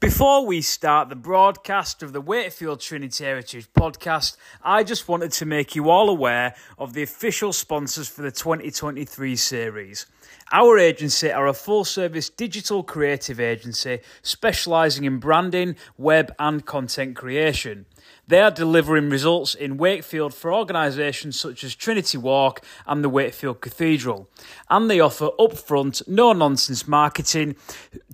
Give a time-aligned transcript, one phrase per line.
[0.00, 5.44] Before we start the broadcast of the Wakefield Trinity Heritage podcast, I just wanted to
[5.44, 10.06] make you all aware of the official sponsors for the 2023 series.
[10.52, 17.16] Our agency are a full service digital creative agency specialising in branding, web, and content
[17.16, 17.84] creation.
[18.28, 23.62] They are delivering results in Wakefield for organisations such as Trinity Walk and the Wakefield
[23.62, 24.28] Cathedral.
[24.68, 27.56] And they offer upfront, no nonsense marketing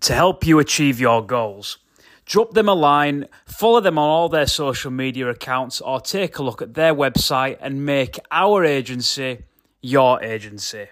[0.00, 1.78] to help you achieve your goals.
[2.26, 6.44] Drop them a line, follow them on all their social media accounts, or take a
[6.44, 9.40] look at their website and make our agency
[9.82, 10.86] your agency.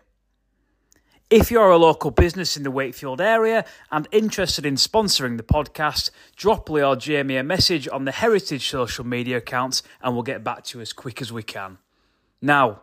[1.33, 6.11] If you're a local business in the Wakefield area and interested in sponsoring the podcast,
[6.37, 10.45] drop Lee or Jamie a message on the Heritage social media accounts and we'll get
[10.45, 11.79] back to you as quick as we can.
[12.43, 12.83] Now,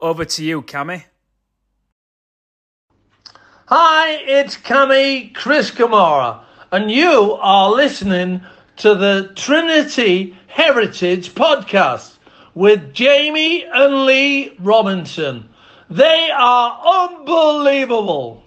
[0.00, 1.04] over to you, Cammy.
[3.66, 6.42] Hi, it's Cammy Chris Kamara,
[6.72, 8.40] and you are listening
[8.78, 12.16] to the Trinity Heritage Podcast
[12.54, 15.49] with Jamie and Lee Robinson.
[15.90, 18.44] They are unbelievable.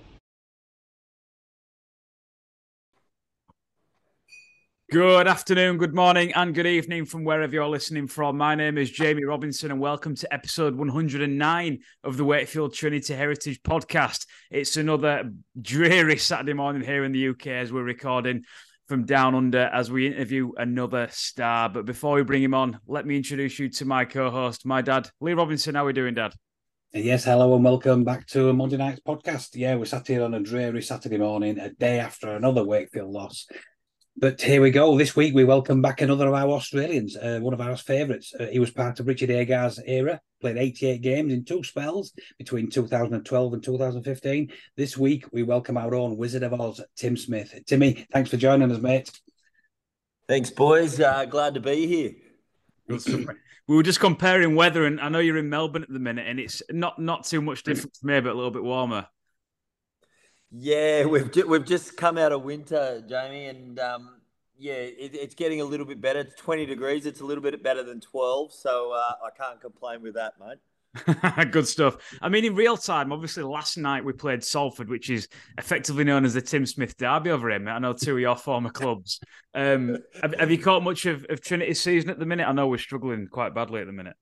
[4.90, 8.38] Good afternoon, good morning, and good evening from wherever you're listening from.
[8.38, 13.62] My name is Jamie Robinson, and welcome to episode 109 of the Wakefield Trinity Heritage
[13.62, 14.26] Podcast.
[14.50, 15.30] It's another
[15.62, 18.46] dreary Saturday morning here in the UK as we're recording
[18.88, 21.68] from down under as we interview another star.
[21.68, 24.82] But before we bring him on, let me introduce you to my co host, my
[24.82, 25.76] dad, Lee Robinson.
[25.76, 26.34] How are we doing, Dad?
[26.96, 29.56] Yes, hello and welcome back to a Monday night's podcast.
[29.56, 33.48] Yeah, we're sat here on a dreary Saturday morning, a day after another Wakefield loss.
[34.16, 34.96] But here we go.
[34.96, 38.32] This week we welcome back another of our Australians, uh, one of our favourites.
[38.40, 42.70] Uh, he was part of Richard Agar's era, played 88 games in two spells between
[42.70, 44.52] 2012 and 2015.
[44.78, 47.60] This week we welcome our own Wizard of Oz, Tim Smith.
[47.66, 49.10] Timmy, thanks for joining us, mate.
[50.28, 51.00] Thanks, boys.
[51.00, 52.12] Uh, glad to be here.
[53.68, 56.40] We were just comparing weather, and I know you're in Melbourne at the minute, and
[56.40, 59.08] it's not not too much different from here, but a little bit warmer.
[60.52, 64.22] Yeah, we've ju- we've just come out of winter, Jamie, and um,
[64.58, 66.20] yeah, it, it's getting a little bit better.
[66.20, 67.06] It's 20 degrees.
[67.06, 70.60] It's a little bit better than 12, so uh, I can't complain with that, mate.
[71.52, 71.98] Good stuff.
[72.22, 75.28] I mean, in real time, obviously, last night we played Salford, which is
[75.58, 77.68] effectively known as the Tim Smith Derby over here.
[77.68, 79.20] I know two of your former clubs.
[79.56, 82.48] Um, have, have, you caught much of, of Trinity's season at the minute?
[82.48, 84.16] I know we're struggling quite badly at the minute.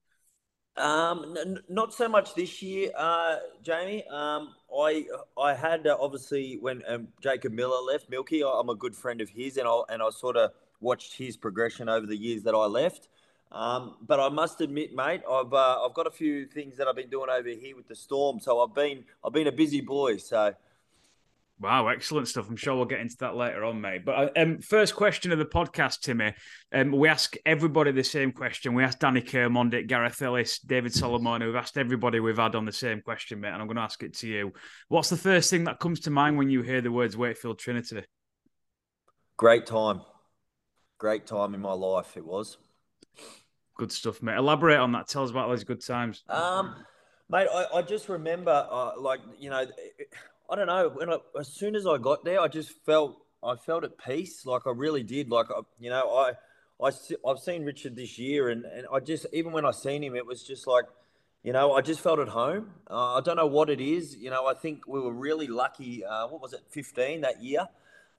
[0.78, 4.06] Um, n- not so much this year, uh, Jamie.
[4.10, 5.06] Um, I
[5.38, 8.42] I had uh, obviously when um, Jacob Miller left, Milky.
[8.44, 11.90] I'm a good friend of his, and I and I sort of watched his progression
[11.90, 13.10] over the years that I left.
[13.52, 16.96] Um, but I must admit, mate, I've uh, I've got a few things that I've
[16.96, 18.40] been doing over here with the storm.
[18.40, 20.18] So I've been I've been a busy boy.
[20.18, 20.54] So.
[21.60, 22.50] Wow, excellent stuff.
[22.50, 24.04] I'm sure we'll get into that later on, mate.
[24.04, 26.34] But uh, um, first question of the podcast, Timmy.
[26.74, 28.74] Um, we ask everybody the same question.
[28.74, 31.46] We asked Danny Kirmond, Gareth Ellis, David Solomon.
[31.46, 33.50] We've asked everybody we've had on the same question, mate.
[33.50, 34.54] And I'm going to ask it to you.
[34.88, 38.06] What's the first thing that comes to mind when you hear the words Wakefield Trinity?
[39.38, 40.02] Great time.
[40.98, 42.58] Great time in my life, it was.
[43.82, 44.38] Good stuff, mate.
[44.38, 45.08] Elaborate on that.
[45.08, 46.24] Tell us about those good times.
[46.30, 46.76] Um,
[47.32, 49.66] mate, I, I just remember, uh, like you know,
[50.52, 50.90] I don't know.
[50.90, 54.46] When I, as soon as I got there, I just felt I felt at peace.
[54.46, 55.32] Like I really did.
[55.32, 56.34] Like I, you know, I
[56.80, 56.92] I
[57.28, 60.28] I've seen Richard this year, and and I just even when I seen him, it
[60.28, 60.86] was just like.
[61.44, 62.70] You know, I just felt at home.
[62.88, 64.16] Uh, I don't know what it is.
[64.16, 66.06] You know, I think we were really lucky.
[66.06, 67.68] Uh, what was it, 15 that year?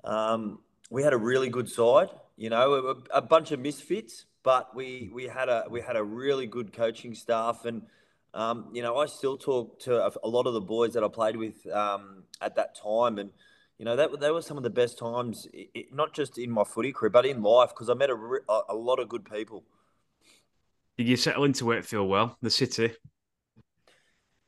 [0.02, 0.58] Um,
[0.90, 2.08] we had a really good side.
[2.36, 6.02] You know, a, a bunch of misfits, but we we had a we had a
[6.02, 7.82] really good coaching staff, and
[8.34, 11.08] um, you know I still talk to a, a, lot of the boys that I
[11.08, 13.30] played with um, at that time, and
[13.78, 16.64] you know that they were some of the best times, it, not just in my
[16.64, 19.64] footy career, but in life because I met a, a lot of good people.
[20.98, 22.92] Did you settle into Wakefield well, the city?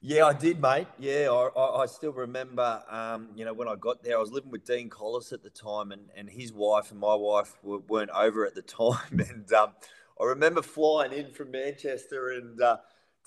[0.06, 0.87] Yeah, I did, mate.
[0.98, 4.50] Yeah, I, I still remember, um, you know, when I got there, I was living
[4.50, 8.11] with Dean Collis at the time, and, and his wife and my wife were, not
[8.14, 8.99] over at the time.
[9.31, 9.70] And um,
[10.20, 12.76] I remember flying in from Manchester, and uh,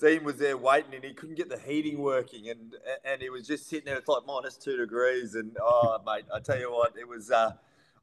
[0.00, 3.44] Dean was there waiting, and he couldn't get the heating working, and and he was
[3.48, 3.96] just sitting there.
[3.96, 7.32] It's like minus two degrees, and oh, mate, I tell you what, it was.
[7.32, 7.54] Uh,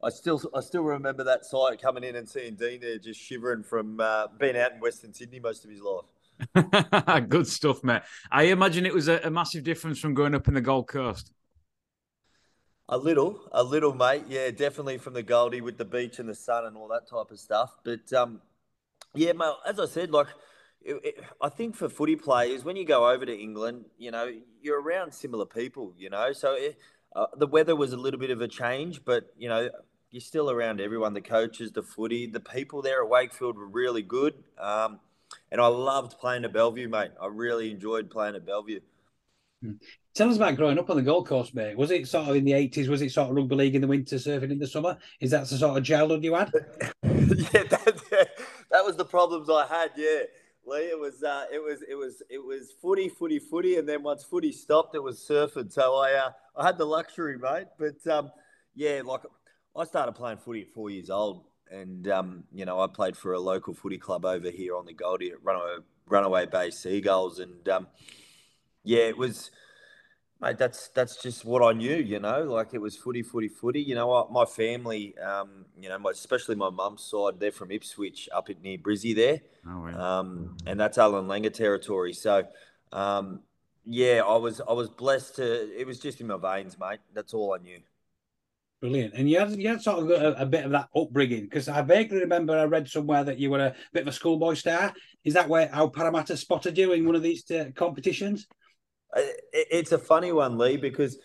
[0.03, 3.63] I still I still remember that sight coming in and seeing Dean there just shivering
[3.63, 6.14] from uh, being out in Western Sydney most of his life.
[7.29, 8.01] Good stuff, mate.
[8.31, 11.31] I imagine it was a, a, massive difference from growing up in the Gold Coast.
[12.89, 14.23] A little, a little, mate.
[14.27, 17.31] Yeah, definitely from the Goldie with the beach and the sun and all that type
[17.31, 17.75] of stuff.
[17.83, 18.41] But um,
[19.13, 20.27] yeah, mate, as I said, like
[20.81, 24.31] it, it, I think for footy players, when you go over to England, you know,
[24.61, 25.93] you're around similar people.
[25.97, 26.77] You know, so it,
[27.15, 29.69] uh, the weather was a little bit of a change, but you know,
[30.11, 34.01] you're still around everyone, the coaches, the footy, the people there at Wakefield were really
[34.01, 34.33] good.
[34.59, 34.99] Um,
[35.55, 37.11] and I loved playing at Bellevue, mate.
[37.21, 38.81] I really enjoyed playing at Bellevue.
[39.63, 39.75] Hmm.
[40.13, 41.77] Tell us about growing up on the Gold Coast, mate.
[41.77, 42.89] Was it sort of in the eighties?
[42.89, 44.97] Was it sort of rugby league in the winter, surfing in the summer?
[45.21, 46.51] Is that the sort of childhood you had?
[47.03, 48.27] yeah, that,
[48.69, 49.91] that, was the problems I had.
[49.95, 50.23] Yeah,
[50.65, 54.03] Lee, it was uh, it was it was it was footy, footy, footy, and then
[54.03, 55.71] once footy stopped, it was surfing.
[55.71, 57.67] So I uh, I had the luxury, mate.
[57.79, 58.29] But um,
[58.75, 59.21] yeah, like
[59.73, 63.33] I started playing footy at four years old, and um, you know I played for
[63.33, 65.77] a local footy club over here on the Goldie at Runaway,
[66.07, 67.87] Runaway Bay Seagulls, and um,
[68.83, 69.51] yeah, it was
[70.41, 72.43] mate, that's that's just what I knew, you know.
[72.43, 73.81] Like it was footy, footy, footy.
[73.81, 78.29] You know, my family, um, you know, my, especially my mum's side, they're from Ipswich,
[78.33, 82.13] up at near Brizzy there, oh, um, and that's Allan Langer territory.
[82.13, 82.47] So,
[82.91, 83.41] um,
[83.85, 85.79] yeah, I was I was blessed to.
[85.79, 86.99] It was just in my veins, mate.
[87.13, 87.79] That's all I knew.
[88.81, 89.13] Brilliant.
[89.15, 91.81] And you had, you had sort of a, a bit of that upbringing because I
[91.81, 94.93] vaguely remember I read somewhere that you were a bit of a schoolboy star.
[95.23, 98.47] Is that where how Parramatta spotted you in one of these uh, competitions?
[99.53, 101.17] It's a funny one, Lee, because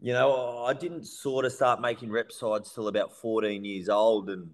[0.00, 4.28] you know I didn't sort of start making rep sides till about 14 years old,
[4.30, 4.50] and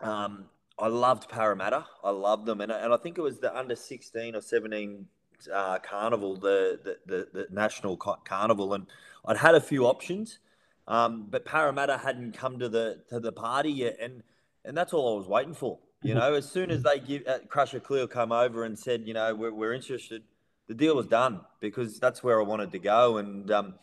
[0.00, 0.46] um,
[0.78, 1.86] I loved Parramatta.
[2.02, 5.06] I loved them, and, and I think it was the under 16 or 17
[5.52, 8.86] uh, carnival, the, the, the the national carnival, and
[9.24, 10.40] I'd had a few options,
[10.88, 14.24] um, but Parramatta hadn't come to the to the party yet, and
[14.64, 15.78] and that's all I was waiting for.
[16.02, 19.14] You know, as soon as they give uh, Crusher Cleal come over and said, you
[19.14, 20.22] know, we're, we're interested
[20.68, 23.16] the deal was done because that's where I wanted to go.
[23.16, 23.74] And um,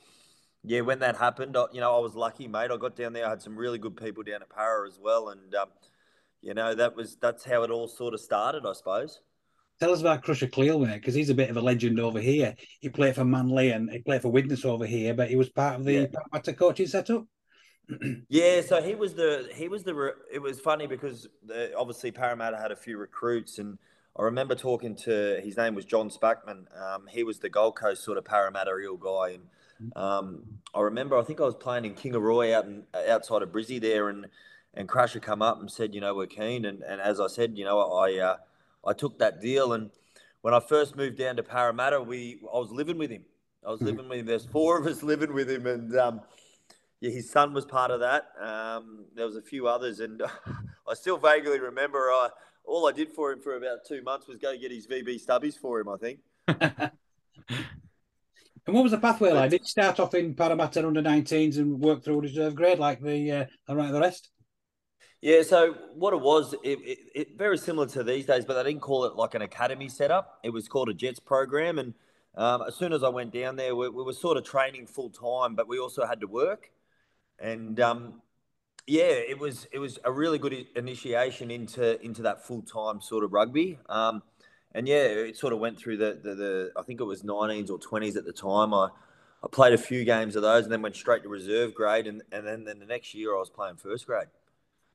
[0.63, 2.71] yeah, when that happened, I, you know, I was lucky, mate.
[2.71, 3.25] I got down there.
[3.25, 5.69] I had some really good people down at Para as well, and um,
[6.41, 9.19] you know, that was that's how it all sort of started, I suppose.
[9.79, 12.55] Tell us about Crusher Cleal, mate, because he's a bit of a legend over here.
[12.79, 15.79] He played for Manly and he played for Widnes over here, but he was part
[15.79, 16.53] of the yeah.
[16.53, 17.25] coaching setup.
[18.29, 20.15] yeah, so he was the he was the.
[20.31, 23.77] It was funny because the, obviously Parramatta had a few recruits and
[24.17, 26.65] I remember talking to his name was John Spackman.
[26.81, 30.43] Um, he was the Gold Coast sort of Parramatta eel guy, and um,
[30.73, 34.07] I remember I think I was playing in Kingaroy out in, outside of Brizzy there,
[34.07, 34.27] and
[34.73, 37.57] and Crusher come up and said, you know, we're keen, and, and as I said,
[37.57, 38.37] you know, I uh,
[38.85, 39.89] I took that deal, and
[40.41, 43.23] when I first moved down to Parramatta, we I was living with him.
[43.65, 43.87] I was mm-hmm.
[43.87, 44.25] living with him.
[44.25, 46.21] There's four of us living with him, and um,
[47.01, 48.27] yeah, his son was part of that.
[48.39, 50.21] Um, there was a few others, and
[50.87, 52.29] I still vaguely remember I
[52.63, 55.57] all I did for him for about two months was go get his VB stubbies
[55.57, 55.89] for him.
[55.89, 56.19] I think.
[56.47, 56.91] and
[58.65, 59.51] what was the pathway like?
[59.51, 63.49] Did you start off in Parramatta under 19s and work through reserve grade like the
[63.67, 64.29] uh, right the rest?
[65.25, 68.69] Yeah, so what it was, it, it, it, very similar to these days, but they
[68.69, 70.37] didn't call it like an academy setup.
[70.43, 71.95] It was called a Jets program, and
[72.35, 75.09] um, as soon as I went down there, we, we were sort of training full
[75.09, 76.69] time, but we also had to work.
[77.39, 78.21] And um,
[78.85, 83.23] yeah, it was it was a really good initiation into into that full time sort
[83.23, 83.79] of rugby.
[83.89, 84.21] Um,
[84.75, 87.71] and yeah, it sort of went through the, the, the I think it was 19s
[87.71, 88.75] or 20s at the time.
[88.75, 88.89] I
[89.43, 92.21] I played a few games of those and then went straight to reserve grade and,
[92.31, 94.27] and then, then the next year I was playing first grade.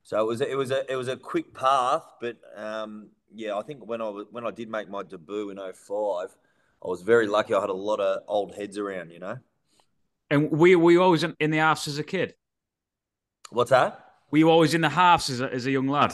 [0.03, 3.61] So it was it was a it was a quick path, but um, yeah, I
[3.61, 6.35] think when I was, when I did make my debut in 05,
[6.83, 7.53] I was very lucky.
[7.53, 9.37] I had a lot of old heads around, you know.
[10.29, 12.33] And were, were you always in the halves as a kid?
[13.51, 14.05] What's that?
[14.31, 16.13] Were you always in the halves as a, as a young lad?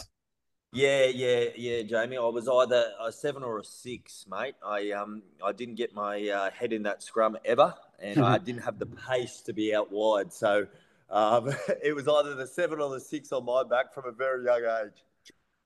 [0.74, 2.18] Yeah, yeah, yeah, Jamie.
[2.18, 4.56] I was either a seven or a six, mate.
[4.66, 8.64] I um I didn't get my uh, head in that scrum ever, and I didn't
[8.64, 10.34] have the pace to be out wide.
[10.34, 10.68] So
[11.10, 14.46] um, it was either the seven or the six on my back from a very
[14.46, 15.04] young age.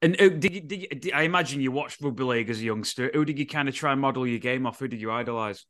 [0.03, 2.63] And uh, did you, did you, did, I imagine you watched rugby league as a
[2.63, 3.11] youngster?
[3.13, 4.79] Who did you kind of try and model your game off?
[4.79, 5.65] Who did you idolise?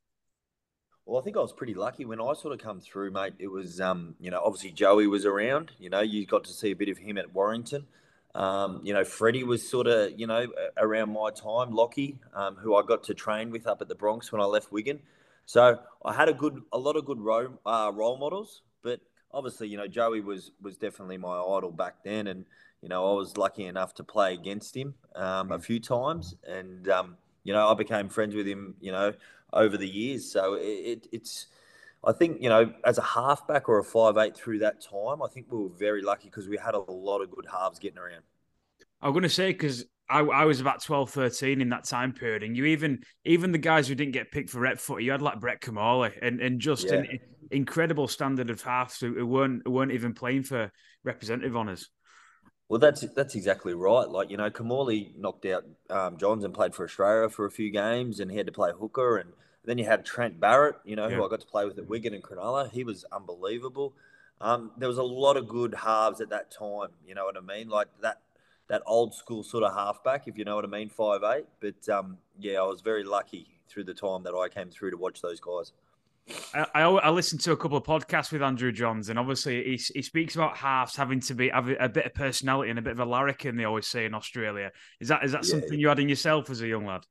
[1.05, 3.33] Well, I think I was pretty lucky when I sort of come through, mate.
[3.39, 5.71] It was, um, you know, obviously Joey was around.
[5.79, 7.85] You know, you got to see a bit of him at Warrington.
[8.33, 10.47] Um, you know, Freddie was sort of, you know,
[10.77, 11.71] around my time.
[11.71, 14.71] Lockie, um, who I got to train with up at the Broncs when I left
[14.71, 14.99] Wigan.
[15.45, 18.61] So I had a good, a lot of good role, uh, role models.
[18.81, 19.01] But
[19.33, 22.45] obviously, you know, Joey was was definitely my idol back then, and
[22.81, 25.63] you know, I was lucky enough to play against him um, a mm.
[25.63, 28.75] few times, and um, you know, I became friends with him.
[28.79, 29.13] You know,
[29.53, 30.29] over the years.
[30.29, 31.47] So it, it, it's,
[32.03, 35.27] I think, you know, as a halfback or a five eight through that time, I
[35.27, 38.23] think we were very lucky because we had a lot of good halves getting around.
[39.01, 42.43] I'm going to say because I, I, was about 12, 13 in that time period,
[42.43, 45.21] and you even even the guys who didn't get picked for rep footy, you had
[45.21, 46.95] like Brett Kimmorley and and just yeah.
[46.95, 47.19] an
[47.51, 50.71] incredible standard of halves who, who weren't who weren't even playing for
[51.03, 51.89] representative honours.
[52.69, 54.07] Well, that's that's exactly right.
[54.07, 57.69] Like you know, Kimmorley knocked out um, Johns and played for Australia for a few
[57.69, 59.17] games, and he had to play hooker.
[59.17, 59.31] And
[59.65, 61.17] then you had Trent Barrett, you know, yeah.
[61.17, 62.71] who I got to play with at Wigan and Cronulla.
[62.71, 63.93] He was unbelievable.
[64.39, 66.89] um, there was a lot of good halves at that time.
[67.05, 67.67] You know what I mean?
[67.67, 68.21] Like that
[68.71, 71.45] that old school sort of halfback, if you know what I mean, five eight.
[71.59, 74.97] But um, yeah, I was very lucky through the time that I came through to
[74.97, 75.73] watch those guys.
[76.53, 79.83] I, I, I listened to a couple of podcasts with Andrew Johns, and obviously he,
[79.93, 82.93] he speaks about halves having to be have a, bit of personality and a bit
[82.93, 83.57] of a larrikin.
[83.57, 84.71] They always say in Australia.
[85.01, 85.51] Is that is that yeah.
[85.51, 87.01] something you had in yourself as a young lad?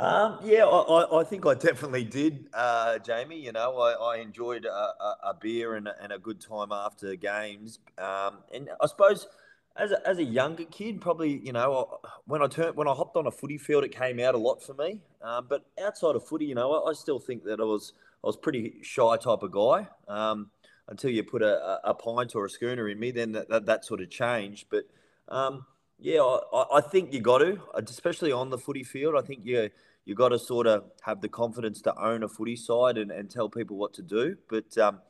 [0.00, 3.40] Um, yeah, I, I, think I definitely did, uh, Jamie.
[3.40, 6.70] You know, I, I enjoyed a, a, a beer and a, and a, good time
[6.70, 7.78] after games.
[7.96, 9.26] Um, and I suppose
[9.78, 13.16] as a, as a younger kid, probably you know when I turned when I hopped
[13.16, 15.00] on a footy field, it came out a lot for me.
[15.22, 17.92] Um, but outside of footy, you know, I, I, still think that I was
[18.22, 19.88] I was pretty shy type of guy.
[20.08, 20.50] Um,
[20.88, 23.84] until you put a, a, pint or a schooner in me, then that, that, that
[23.84, 24.66] sort of changed.
[24.70, 24.84] But
[25.28, 25.66] um,
[25.98, 29.16] yeah, I, I, think you got to, especially on the footy field.
[29.16, 29.70] I think you
[30.04, 33.28] you got to sort of have the confidence to own a footy side and, and
[33.28, 34.36] tell people what to do.
[34.48, 35.00] But um,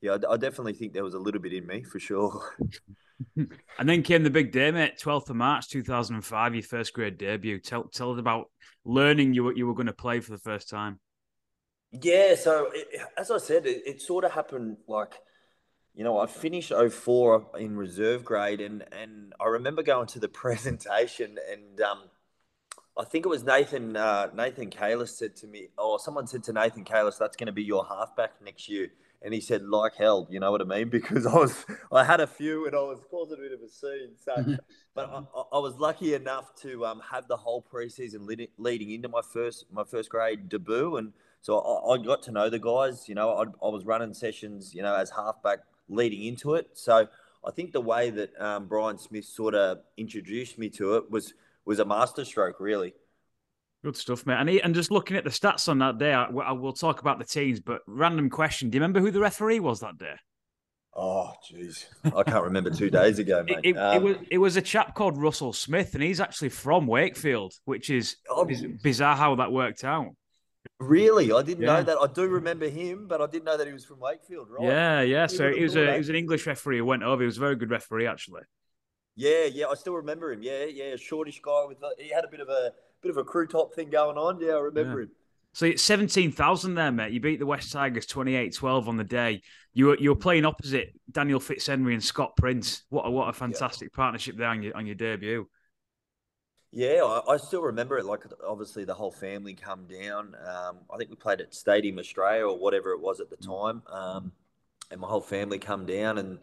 [0.00, 2.56] yeah, I, I definitely think there was a little bit in me for sure.
[3.36, 4.98] and then came the big day, mate.
[4.98, 7.58] Twelfth of March, two thousand and five, your first grade debut.
[7.58, 8.50] Tell tell us about
[8.84, 11.00] learning you you were going to play for the first time.
[11.92, 12.86] Yeah, so it,
[13.18, 15.14] as I said, it, it, sort of happened like,
[15.92, 20.28] you know, I finished 04 in reserve grade, and and I remember going to the
[20.42, 22.04] presentation, and um,
[22.96, 26.54] I think it was Nathan uh, Nathan Cayless said to me, or someone said to
[26.54, 28.90] Nathan Cayless, that's going to be your halfback next year
[29.22, 30.88] and he said like hell you know what i mean?
[30.90, 33.68] Because i was i had a few and i was causing a bit of a
[33.68, 34.56] scene so
[34.94, 39.22] but I, I, was lucky enough to um, have the whole preseason leading into my
[39.22, 41.12] first my first grade debut and
[41.42, 44.74] so I, I got to know the guys you know I, I, was running sessions
[44.74, 46.70] you know as halfback leading into it.
[46.74, 47.08] So
[47.46, 51.34] i think the way that um, brian smith sort of introduced me to it was
[51.64, 52.92] was a masterstroke really
[53.82, 54.36] Good stuff, mate.
[54.38, 57.00] And, he, and just looking at the stats on that day, I, I will talk
[57.00, 58.68] about the teams, but random question.
[58.68, 60.14] Do you remember who the referee was that day?
[60.94, 61.86] Oh, jeez.
[62.04, 63.58] I can't remember two days ago, mate.
[63.62, 66.50] It, it, um, it, was, it was a chap called Russell Smith, and he's actually
[66.50, 68.46] from Wakefield, which is oh,
[68.82, 70.14] bizarre how that worked out.
[70.78, 71.76] Really, I didn't yeah.
[71.76, 71.98] know that.
[71.98, 74.66] I do remember him, but I didn't know that he was from Wakefield, right?
[74.66, 75.26] Yeah, yeah.
[75.28, 77.22] He so he was a he was an English referee who went over.
[77.22, 78.42] He was a very good referee, actually.
[79.16, 79.66] Yeah, yeah.
[79.66, 80.42] I still remember him.
[80.42, 80.84] Yeah, yeah.
[80.86, 82.72] a Shortish guy with he had a bit of a
[83.02, 84.40] bit of a crew top thing going on.
[84.40, 85.04] Yeah, I remember yeah.
[85.06, 85.10] him.
[85.52, 87.12] So it's 17,000 there, mate.
[87.12, 89.42] You beat the Wests Tigers 28-12 on the day.
[89.72, 92.84] You were you were playing opposite Daniel Fitzhenry and Scott Prince.
[92.88, 93.96] What a, what a fantastic yeah.
[93.96, 95.48] partnership there on your on your debut.
[96.72, 98.04] Yeah, I, I, still remember it.
[98.04, 100.36] Like obviously the whole family come down.
[100.46, 103.82] Um, I think we played at Stadium Australia or whatever it was at the time,
[103.88, 104.30] um,
[104.92, 106.38] and my whole family come down and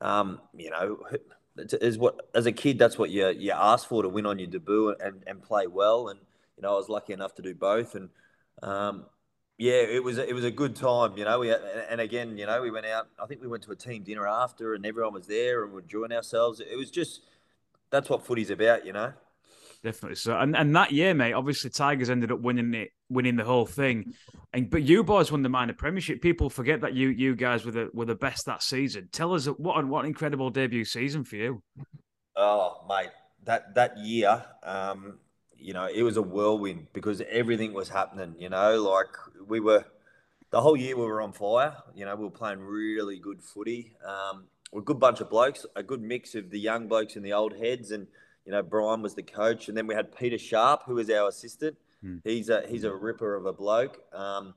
[0.00, 0.98] um, you know
[1.58, 4.48] is what as a kid that's what you you ask for to win on your
[4.48, 6.08] debut and, and play well.
[6.08, 6.20] And
[6.56, 7.94] you know I was lucky enough to do both.
[7.94, 8.10] And
[8.62, 9.06] um,
[9.58, 11.38] yeah it was it was a good time you know.
[11.40, 11.54] We
[11.90, 14.26] and again you know we went out I think we went to a team dinner
[14.26, 16.60] after and everyone was there and we are enjoying ourselves.
[16.60, 17.22] It was just
[17.90, 19.12] that's what footy's about you know
[19.82, 23.44] definitely so and, and that year mate obviously Tigers ended up winning it winning the
[23.44, 24.14] whole thing.
[24.52, 26.20] And but you boys won the minor premiership.
[26.20, 29.08] People forget that you you guys were the were the best that season.
[29.12, 31.62] Tell us what what an incredible debut season for you.
[32.36, 33.10] Oh, mate,
[33.44, 35.18] that that year, um,
[35.56, 38.34] you know, it was a whirlwind because everything was happening.
[38.38, 39.08] You know, like
[39.46, 39.84] we were
[40.50, 41.76] the whole year we were on fire.
[41.94, 43.96] You know, we were playing really good footy.
[44.06, 47.24] Um, we're a good bunch of blokes, a good mix of the young blokes and
[47.24, 48.08] the old heads, and
[48.46, 51.28] you know, Brian was the coach, and then we had Peter Sharp, who was our
[51.28, 51.76] assistant.
[52.04, 52.20] Mm.
[52.24, 54.00] He's a he's a ripper of a bloke.
[54.14, 54.54] Um,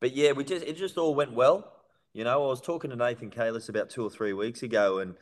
[0.00, 1.70] but yeah, we just it just all went well.
[2.14, 5.14] You know, I was talking to Nathan Cayless about two or three weeks ago, and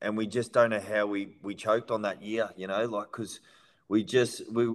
[0.00, 2.50] and we just don't know how we we choked on that year.
[2.56, 3.40] You know, like because
[3.88, 4.72] we just we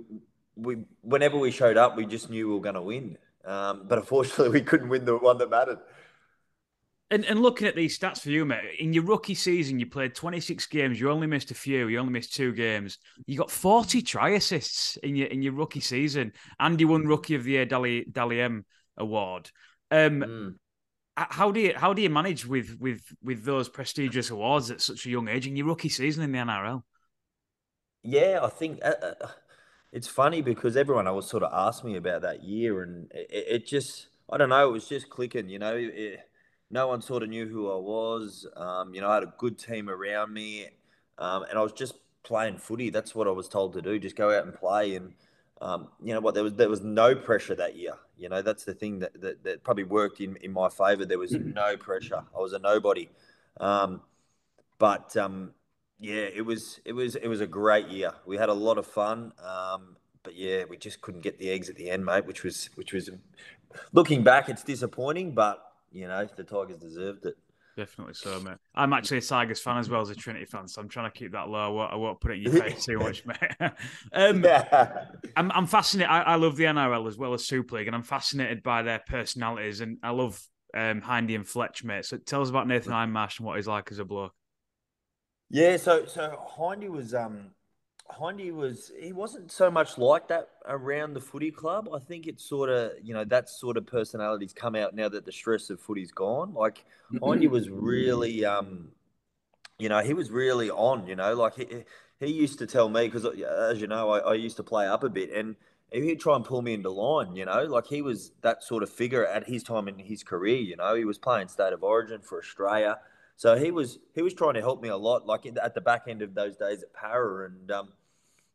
[0.55, 3.17] we whenever we showed up, we just knew we were going to win.
[3.45, 5.79] Um, but unfortunately, we couldn't win the one that mattered.
[7.09, 10.13] And, and looking at these stats for you, mate, in your rookie season, you played
[10.13, 10.99] 26 games.
[10.99, 11.87] You only missed a few.
[11.87, 12.97] You only missed two games.
[13.25, 17.35] You got 40 try assists in your in your rookie season, and you won Rookie
[17.35, 18.65] of the Year Dally Dally M
[18.97, 19.49] award.
[19.89, 20.55] Um, mm.
[21.15, 25.05] How do you how do you manage with with with those prestigious awards at such
[25.05, 26.83] a young age in your rookie season in the NRL?
[28.03, 29.27] Yeah, I think uh, uh,
[29.91, 33.65] it's funny because everyone always sort of asked me about that year, and it, it
[33.65, 35.49] just I don't know, it was just clicking.
[35.49, 36.19] You know, it,
[36.69, 38.45] no one sort of knew who I was.
[38.55, 40.67] Um, you know, I had a good team around me,
[41.17, 42.89] um, and I was just playing footy.
[42.89, 43.97] That's what I was told to do.
[43.99, 44.95] Just go out and play.
[44.95, 45.13] And
[45.61, 46.33] um, you know what?
[46.33, 47.93] There was there was no pressure that year.
[48.17, 51.05] You know, that's the thing that that, that probably worked in in my favour.
[51.05, 51.51] There was mm-hmm.
[51.51, 52.23] no pressure.
[52.35, 53.09] I was a nobody.
[53.59, 54.01] Um,
[54.77, 55.53] but um,
[55.99, 58.11] yeah, it was it was it was a great year.
[58.25, 59.31] We had a lot of fun.
[59.43, 62.25] Um, but yeah, we just couldn't get the eggs at the end, mate.
[62.25, 63.09] Which was which was
[63.93, 67.35] looking back, it's disappointing, but you know, the Tigers deserved it.
[67.77, 68.57] Definitely so, mate.
[68.73, 71.17] I'm actually a Tigers fan as well as a Trinity fan, so I'm trying to
[71.17, 71.59] keep that low.
[71.59, 73.51] I won't, I won't put it in your face too much, mate.
[74.13, 75.05] um, yeah.
[75.35, 76.09] I'm, I'm fascinated.
[76.09, 78.99] I, I, love the NRL as well as Super League, and I'm fascinated by their
[79.07, 79.81] personalities.
[79.81, 80.41] And I love
[80.73, 82.05] um, Hindy and Fletch, mate.
[82.05, 84.33] So tell us about Nathan Hindmarsh and what he's like as a bloke.
[85.51, 87.51] Yeah, so so Hindy was um
[88.19, 91.89] Hindy was he wasn't so much like that around the footy club.
[91.93, 95.25] I think it's sort of you know that sort of personality's come out now that
[95.25, 96.53] the stress of footy's gone.
[96.53, 96.85] Like
[97.23, 98.89] Hindy was really um
[99.79, 101.07] you know he was really on.
[101.07, 101.83] You know like he
[102.19, 105.03] he used to tell me because as you know I, I used to play up
[105.03, 105.55] a bit and
[105.91, 108.89] he'd try and pull me into line, you know, like he was that sort of
[108.89, 112.21] figure at his time in his career, you know, he was playing state of origin
[112.21, 112.99] for Australia.
[113.37, 116.03] So he was he was trying to help me a lot, like at the back
[116.07, 117.89] end of those days at Para, and um,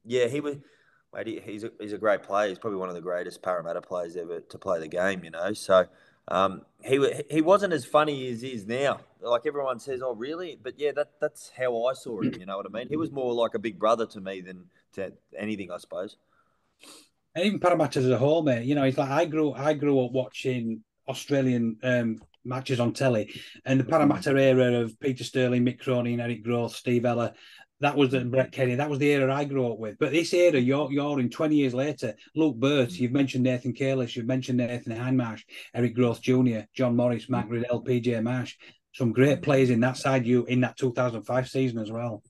[0.05, 0.57] yeah, he was.
[1.15, 2.49] Mate, he, he's a, he's a great player.
[2.49, 5.25] He's probably one of the greatest Parramatta players ever to play the game.
[5.25, 5.87] You know, so
[6.29, 9.01] um, he he wasn't as funny as he is now.
[9.21, 10.59] Like everyone says, oh really?
[10.61, 12.35] But yeah, that that's how I saw him.
[12.39, 12.89] You know what I mean?
[12.89, 16.17] He was more like a big brother to me than to anything, I suppose.
[17.35, 18.65] And even Parramatta as a whole, mate.
[18.65, 23.33] You know, he's like I grew I grew up watching Australian um, matches on telly.
[23.65, 27.35] And the Parramatta era of Peter Sterling, Mick Cronin, Eric Grothe, Steve Ella,
[27.83, 28.77] that was the Brett Kenny.
[28.77, 29.99] That was the era I grew up with.
[29.99, 32.15] But this era, you're, you're in 20 years later.
[32.37, 33.01] Luke Burt, mm.
[33.01, 35.43] you've mentioned Nathan Cayless, you've mentioned Nathan Hindmarsh,
[35.75, 37.51] Eric Grothe Jr., John Morris, Matt mm.
[37.51, 38.55] Riddell, PJ Marsh.
[38.95, 42.23] Some great players in that side you in that 2005 season as well.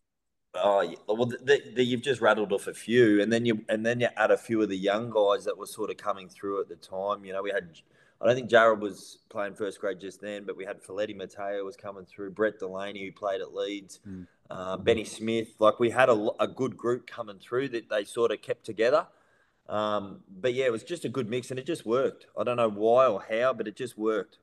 [0.54, 0.96] Oh yeah.
[1.06, 4.08] well, the, the, you've just rattled off a few, and then you and then you
[4.16, 6.76] add a few of the young guys that were sort of coming through at the
[6.76, 7.24] time.
[7.24, 7.70] You know, we had
[8.22, 11.64] I don't think Jared was playing first grade just then, but we had Feleti Mateo
[11.64, 14.26] was coming through, Brett Delaney who played at Leeds, mm.
[14.52, 15.54] Uh, Benny Smith.
[15.58, 19.06] Like we had a, a, good group coming through that they sort of kept together.
[19.68, 22.26] Um, but yeah, it was just a good mix and it just worked.
[22.38, 24.38] I don't know why or how, but it just worked.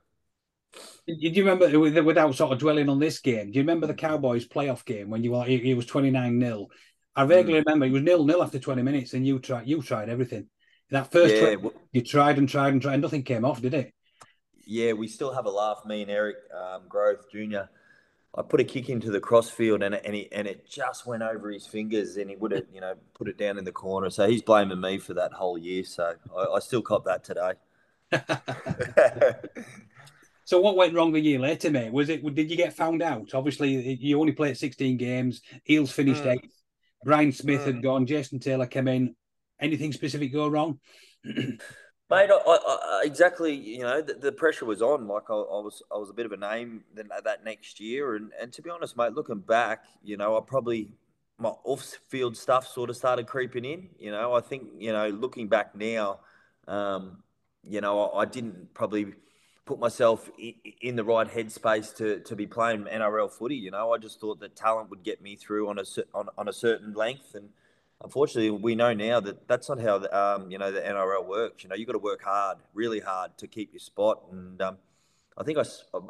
[1.08, 4.48] Do you remember, without sort of dwelling on this game, do you remember the Cowboys
[4.48, 6.68] playoff game when you were, it was 29 0?
[7.16, 7.66] I vaguely mm.
[7.66, 10.48] remember it was nil nil after 20 minutes and you tried, you tried everything.
[10.92, 11.56] That first yeah,
[11.92, 13.94] you tried and tried and tried, and nothing came off, did it?
[14.66, 15.82] Yeah, we still have a laugh.
[15.86, 16.84] Me and Eric um,
[17.32, 17.70] Jr.
[18.36, 21.50] I put a kick into the crossfield and and, he, and it just went over
[21.50, 24.10] his fingers and he would have, you know, put it down in the corner.
[24.10, 25.84] So he's blaming me for that whole year.
[25.84, 27.54] So I, I still cop that today.
[30.46, 31.92] so what went wrong a year later, mate?
[31.92, 32.24] Was it?
[32.36, 33.34] Did you get found out?
[33.34, 35.42] Obviously, you only played 16 games.
[35.70, 36.34] Eels finished mm.
[36.34, 36.54] eighth.
[37.04, 37.66] Brian Smith mm.
[37.66, 38.06] had gone.
[38.06, 39.16] Jason Taylor came in
[39.60, 40.80] anything specific go wrong?
[42.10, 43.54] Mate, I, I, exactly.
[43.54, 45.08] You know, the, the, pressure was on.
[45.08, 48.16] Like I, I, was, I was a bit of a name then that next year.
[48.16, 50.94] And and to be honest, mate, looking back, you know, I probably
[51.38, 53.90] my off-field stuff sort of started creeping in.
[54.00, 56.22] You know, I think you know, looking back now,
[56.68, 57.24] um,
[57.64, 59.14] you know, I, didn't probably
[59.66, 63.56] put myself in, in the right headspace to to be playing NRL footy.
[63.56, 65.84] You know, I just thought that talent would get me through on a
[66.16, 67.50] on, on a certain length and
[68.04, 71.64] unfortunately, we know now that that's not how the, um, you know the NRL works.
[71.64, 74.24] You know, you got to work hard, really hard, to keep your spot.
[74.32, 74.78] And um,
[75.38, 75.64] I think I,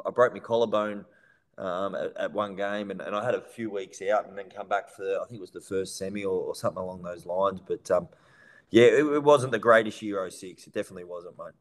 [0.06, 1.04] I broke my collarbone
[1.58, 4.50] um, at, at, one game, and, and I had a few weeks out, and then
[4.50, 7.26] come back for I think it was the first semi or, or something along those
[7.26, 7.60] lines.
[7.66, 8.08] But um,
[8.70, 10.66] yeah, it, it, wasn't the greatest year 06.
[10.66, 11.54] It definitely wasn't, mate.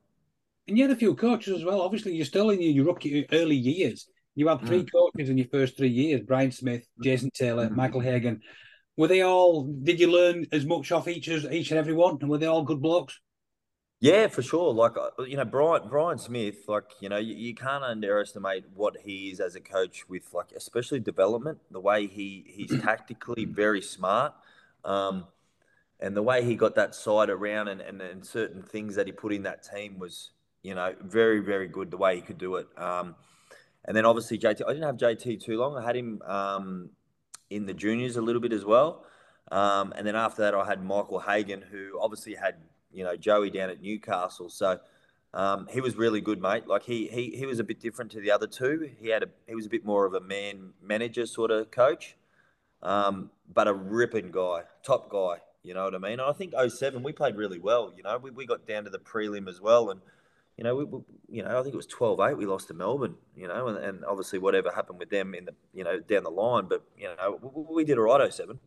[0.68, 1.82] And you had a few coaches as well.
[1.82, 4.08] Obviously, you're still in your rookie early years.
[4.36, 4.92] You had three mm.
[4.92, 7.76] coaches in your first three years: Brian Smith, Jason Taylor, mm.
[7.76, 8.42] Michael Hagan
[9.00, 9.64] were they all?
[9.64, 12.18] Did you learn as much off each as each and every one?
[12.20, 13.22] And were they all good blokes?
[14.02, 14.74] Yeah, for sure.
[14.74, 16.68] Like uh, you know, Brian Brian Smith.
[16.68, 20.52] Like you know, you, you, can't underestimate what he is as a coach with like
[20.52, 21.60] especially development.
[21.72, 24.34] The way he he's tactically very smart,
[24.84, 25.28] um,
[26.02, 29.14] and the way he got that side around and, and and certain things that he
[29.14, 30.32] put in that team was
[30.62, 31.90] you know very very good.
[31.90, 32.68] The way he could do it.
[32.78, 33.16] Um,
[33.86, 34.62] and then obviously JT.
[34.68, 35.78] I didn't have JT too long.
[35.78, 36.90] I had him um,
[37.50, 39.06] in the juniors a little bit as well.
[39.52, 42.56] Um, and then after that, I had Michael Hagan, who obviously had
[42.92, 44.50] you know Joey down at Newcastle.
[44.50, 44.80] So
[45.34, 46.68] um, he was really good, mate.
[46.68, 48.90] Like he he he was a bit different to the other two.
[49.00, 52.16] He had a he was a bit more of a man manager sort of coach,
[52.84, 55.38] um, but a ripping guy, top guy.
[55.62, 56.14] You know what I mean?
[56.14, 57.92] And I think 07, we played really well.
[57.96, 60.00] You know, we, we got down to the prelim as well, and
[60.60, 63.16] you know, we, we, you know, I think it was 12-8 we lost to Melbourne,
[63.34, 66.30] you know, and, and, obviously whatever happened with them in the, you know, down the
[66.30, 68.60] line, but you know, we, we did all right 07.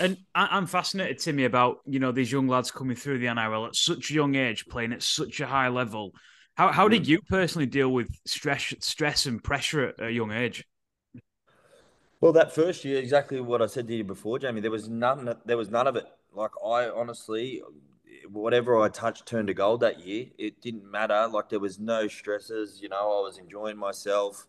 [0.00, 3.76] And I'm fascinated, Timmy, about you know these young lads coming through the NRL at
[3.76, 6.14] such a young age, playing at such a high level.
[6.54, 7.08] How how did mm.
[7.08, 10.64] you personally deal with stress, stress and pressure at a young age?
[12.22, 14.62] Well, that first year, exactly what I said to you before, Jamie.
[14.62, 15.34] There was none.
[15.44, 16.06] There was none of it.
[16.32, 17.62] Like I honestly,
[18.32, 20.26] whatever I touched turned to gold that year.
[20.38, 21.28] It didn't matter.
[21.28, 22.80] Like there was no stresses.
[22.82, 24.46] You know, I was enjoying myself.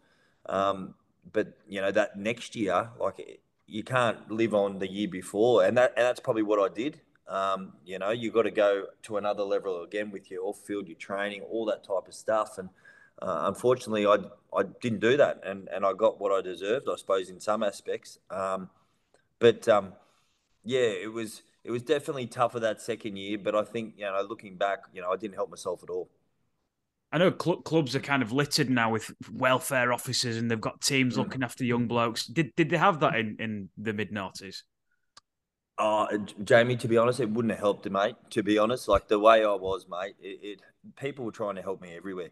[0.47, 0.95] Um,
[1.31, 5.77] but you know that next year, like you can't live on the year before, and
[5.77, 6.99] that and that's probably what I did.
[7.27, 10.87] Um, you know, you got to go to another level again with your off field,
[10.87, 12.57] your training, all that type of stuff.
[12.57, 12.69] And
[13.21, 14.17] uh, unfortunately, I
[14.55, 17.63] I didn't do that, and and I got what I deserved, I suppose, in some
[17.63, 18.19] aspects.
[18.29, 18.69] Um,
[19.39, 19.93] but um,
[20.63, 23.37] yeah, it was it was definitely tougher that second year.
[23.37, 26.09] But I think you know, looking back, you know, I didn't help myself at all.
[27.11, 30.81] I know cl- clubs are kind of littered now with welfare officers, and they've got
[30.81, 31.17] teams mm.
[31.17, 32.25] looking after young blokes.
[32.25, 34.63] Did did they have that in, in the mid noughties?
[35.77, 36.07] Oh,
[36.43, 38.15] Jamie, to be honest, it wouldn't have helped, mate.
[38.31, 40.61] To be honest, like the way I was, mate, it, it
[40.97, 42.29] people were trying to help me everywhere.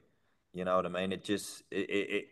[0.54, 1.12] You know what I mean?
[1.12, 2.26] It just it, it, it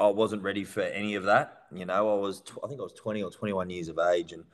[0.00, 1.62] I wasn't ready for any of that.
[1.72, 4.32] You know, I was I think I was twenty or twenty one years of age,
[4.32, 4.44] and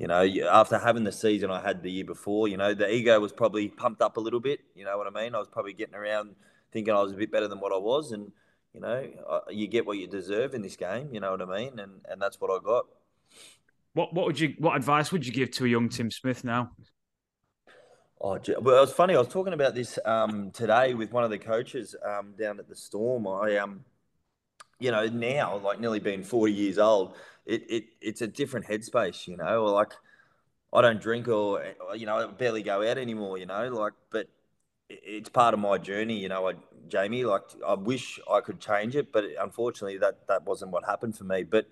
[0.00, 3.20] you know, after having the season I had the year before, you know, the ego
[3.20, 4.60] was probably pumped up a little bit.
[4.74, 5.34] You know what I mean?
[5.34, 6.36] I was probably getting around
[6.72, 8.32] thinking I was a bit better than what I was, and
[8.72, 9.06] you know,
[9.50, 11.10] you get what you deserve in this game.
[11.12, 11.78] You know what I mean?
[11.78, 12.86] And and that's what I got.
[13.92, 16.70] What what would you what advice would you give to a young Tim Smith now?
[18.22, 19.14] Oh, well, it was funny.
[19.14, 22.70] I was talking about this um, today with one of the coaches um, down at
[22.70, 23.26] the Storm.
[23.28, 23.84] I um,
[24.78, 27.16] you know, now like nearly being forty years old,
[27.50, 29.26] it, it it's a different headspace.
[29.26, 29.92] You know, like
[30.72, 33.38] I don't drink or you know, I barely go out anymore.
[33.38, 34.28] You know, like but
[34.90, 36.54] it's part of my journey, you know, I,
[36.88, 37.24] Jamie.
[37.24, 41.24] Like, I wish I could change it, but unfortunately, that that wasn't what happened for
[41.24, 41.44] me.
[41.44, 41.68] But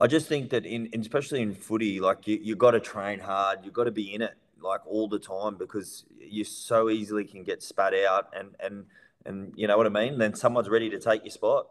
[0.00, 3.60] I just think that in, especially in footy, like you you got to train hard.
[3.64, 7.44] You got to be in it like all the time because you so easily can
[7.44, 8.86] get spat out, and and
[9.26, 10.18] and you know what I mean.
[10.18, 11.66] Then someone's ready to take your spot.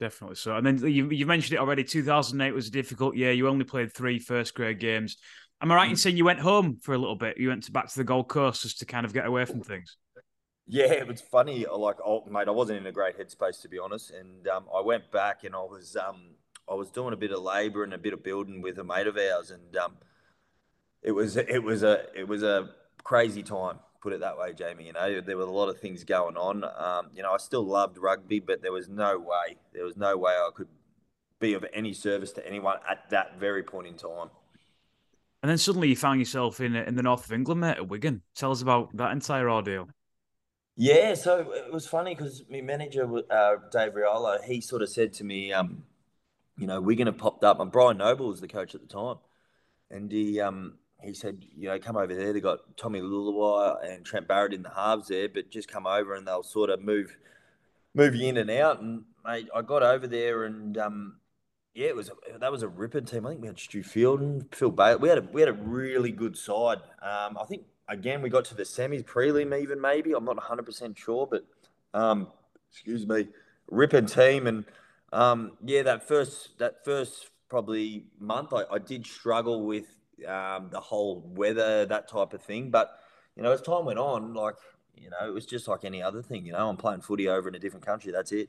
[0.00, 0.56] Definitely so.
[0.56, 1.84] And then you you mentioned it already.
[1.84, 3.32] Two thousand eight was a difficult year.
[3.32, 5.18] You only played three first grade games.
[5.60, 5.98] Am I right in mm.
[5.98, 7.36] saying you went home for a little bit?
[7.36, 9.60] You went to, back to the Gold Coast just to kind of get away from
[9.60, 9.98] things.
[10.66, 11.66] Yeah, it was funny.
[11.70, 14.80] Like, oh, mate, I wasn't in a great headspace to be honest, and um, I
[14.80, 16.30] went back and I was um,
[16.66, 19.06] I was doing a bit of labour and a bit of building with a mate
[19.06, 19.98] of ours, and um,
[21.02, 22.70] it was it was a it was a
[23.04, 23.80] crazy time.
[24.02, 24.86] Put it that way, Jamie.
[24.86, 26.64] You know, there were a lot of things going on.
[26.64, 30.16] Um, you know, I still loved rugby, but there was no way, there was no
[30.16, 30.68] way I could
[31.38, 34.30] be of any service to anyone at that very point in time.
[35.42, 38.22] And then suddenly you found yourself in in the north of England, mate, at Wigan.
[38.34, 39.88] Tell us about that entire ordeal.
[40.76, 45.12] Yeah, so it was funny because my manager, uh, Dave Riola, he sort of said
[45.14, 45.84] to me, um,
[46.56, 49.16] you know, Wigan have popped up, and Brian Noble was the coach at the time,
[49.90, 52.32] and he um, he said, you know, come over there.
[52.32, 56.14] They got Tommy Leuluai and Trent Barrett in the halves there, but just come over
[56.14, 57.16] and they'll sort of move
[57.94, 58.80] move you in and out.
[58.80, 61.16] And mate, I got over there and um,
[61.74, 63.26] yeah, it was a, that was a ripper team.
[63.26, 64.96] I think we had Stu Fielden, Phil Bailey.
[64.96, 66.78] We had a we had a really good side.
[67.02, 70.12] Um, I think again we got to the semis, prelim even maybe.
[70.12, 71.44] I'm not 100 percent sure, but
[71.94, 72.28] um,
[72.70, 73.28] excuse me,
[73.68, 74.46] ripping team.
[74.46, 74.64] And
[75.12, 79.86] um, yeah, that first that first probably month, I, I did struggle with
[80.26, 82.70] um, the whole weather, that type of thing.
[82.70, 82.90] But
[83.36, 84.56] you know, as time went on, like
[84.94, 86.46] you know, it was just like any other thing.
[86.46, 88.12] You know, I'm playing footy over in a different country.
[88.12, 88.48] That's it.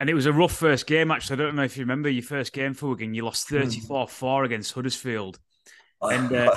[0.00, 1.40] And it was a rough first game, actually.
[1.40, 3.14] I don't know if you remember your first game for Wigan.
[3.14, 3.60] You lost hmm.
[3.60, 5.38] 34 4 against Huddersfield.
[6.02, 6.54] And uh,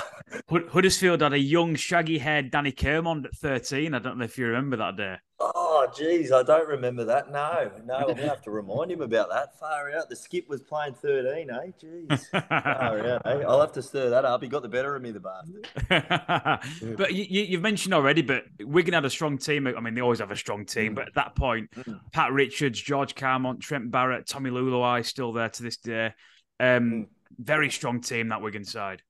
[0.50, 3.94] Huddersfield had a young, shaggy haired Danny Kirmond at 13.
[3.94, 5.16] I don't know if you remember that day.
[5.40, 7.30] Oh, geez, I don't remember that.
[7.30, 9.56] No, no, I'm gonna have to remind him about that.
[9.58, 10.08] Far out.
[10.08, 11.54] The skip was playing 13, eh?
[11.80, 12.26] Jeez.
[12.48, 13.44] Far out, eh?
[13.46, 14.42] I'll have to stir that up.
[14.42, 16.96] He got the better of me, the bastard.
[16.96, 19.68] but you, you've mentioned already, but Wigan had a strong team.
[19.68, 20.96] I mean, they always have a strong team, mm.
[20.96, 22.00] but at that point, mm.
[22.10, 26.14] Pat Richards, George Carmont, Trent Barrett, Tommy Leuluai still there to this day.
[26.58, 27.06] Um, mm.
[27.38, 29.02] Very strong team that Wigan side.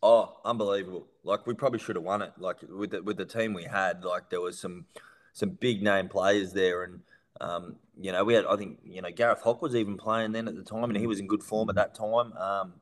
[0.00, 1.08] Oh, unbelievable!
[1.28, 2.32] Like we probably should have won it.
[2.38, 4.86] Like with the, with the team we had, like there was some
[5.34, 7.00] some big name players there, and
[7.40, 10.48] um, you know we had I think you know Gareth Hock was even playing then
[10.48, 12.32] at the time, and he was in good form at that time.
[12.32, 12.72] Um,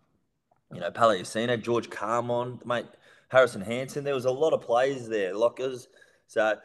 [0.72, 2.86] you know Paliacina, George Carmont, mate,
[3.28, 4.04] Harrison Hansen.
[4.04, 5.88] There was a lot of players there, lockers.
[6.28, 6.56] So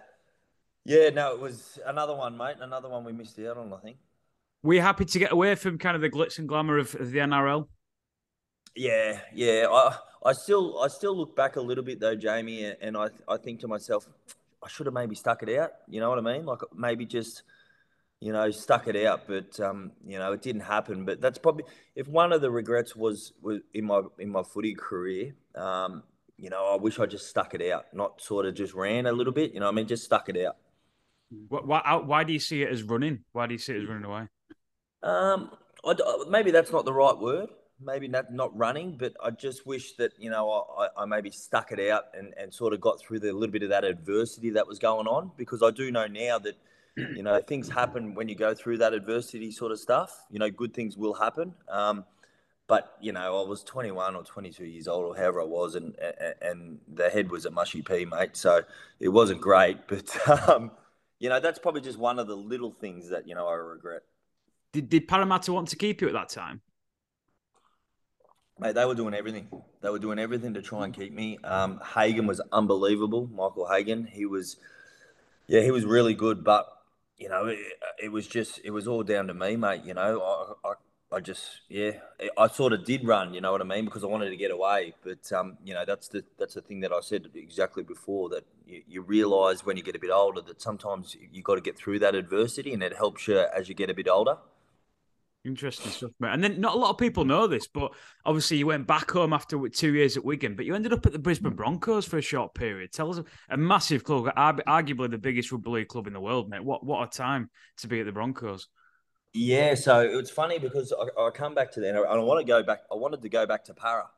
[0.86, 2.58] yeah, no, it was another one, mate.
[2.62, 3.98] Another one we missed out on, I think.
[4.64, 7.12] Were you happy to get away from kind of the glitz and glamour of, of
[7.12, 7.68] the NRL?
[8.76, 9.66] Yeah, yeah.
[9.70, 13.38] I I still I still look back a little bit though, Jamie, and I I
[13.38, 14.08] think to myself,
[14.64, 15.72] I should have maybe stuck it out.
[15.88, 16.46] You know what I mean?
[16.46, 17.44] Like maybe just
[18.20, 21.06] you know stuck it out, but um, you know it didn't happen.
[21.06, 24.76] But that's probably if one of the regrets was was in my in my footy
[24.76, 25.34] career.
[25.56, 26.04] Um,
[26.38, 29.12] you know, I wish I just stuck it out, not sort of just ran a
[29.12, 29.54] little bit.
[29.54, 30.58] You know, I mean, just stuck it out.
[31.50, 33.20] Why, why do you see it as running?
[33.32, 34.28] Why do you see it as running away?
[35.04, 35.52] Um,
[35.86, 35.96] I,
[36.30, 37.50] maybe that's not the right word
[37.84, 41.72] maybe not not running, but I just wish that you know I, I maybe stuck
[41.72, 44.68] it out and, and sort of got through the little bit of that adversity that
[44.68, 46.56] was going on because I do know now that
[47.16, 50.26] you know, things happen when you go through that adversity sort of stuff.
[50.30, 51.54] You know, good things will happen.
[51.70, 52.06] Um,
[52.68, 55.96] but you know, I was 21 or 22 years old or however I was, and
[56.42, 58.36] and the head was a mushy pea, mate.
[58.38, 58.62] So
[59.00, 60.72] it wasn't great, but um,
[61.20, 64.04] you know, that's probably just one of the little things that you know I regret.
[64.74, 66.62] Did Did Parramatta want to keep you at that time?
[68.62, 69.48] Mate, they were doing everything.
[69.82, 71.40] They were doing everything to try and keep me.
[71.44, 73.28] Um, Hagan was unbelievable.
[73.34, 74.58] Michael Hagan, he was,
[75.48, 76.44] yeah, he was really good.
[76.44, 76.68] But
[77.18, 77.58] you know, it,
[78.02, 79.82] it was just, it was all down to me, mate.
[79.84, 80.22] You know,
[80.64, 80.74] I, I
[81.14, 81.92] I just yeah,
[82.38, 83.34] I sort of did run.
[83.34, 83.86] You know what I mean?
[83.86, 84.94] Because I wanted to get away.
[85.04, 88.46] But um, you know, that's the that's the thing that I said exactly before that
[88.66, 91.78] you, you realise when you get a bit older that sometimes you got to get
[91.78, 94.38] through that adversity, and it helps you as you get a bit older.
[95.44, 96.34] Interesting stuff, mate.
[96.34, 97.92] And then not a lot of people know this, but
[98.26, 101.14] obviously you went back home after two years at Wigan, but you ended up at
[101.14, 102.92] the Brisbane Broncos for a short period.
[102.92, 106.64] Tell us a massive club, arguably the biggest rugby league club in the world, mate.
[106.64, 108.68] What what a time to be at the Broncos.
[109.34, 112.46] Yeah, so it's funny because I, I come back to there and I want to
[112.46, 112.82] go back.
[112.92, 114.10] I wanted to go back to Para,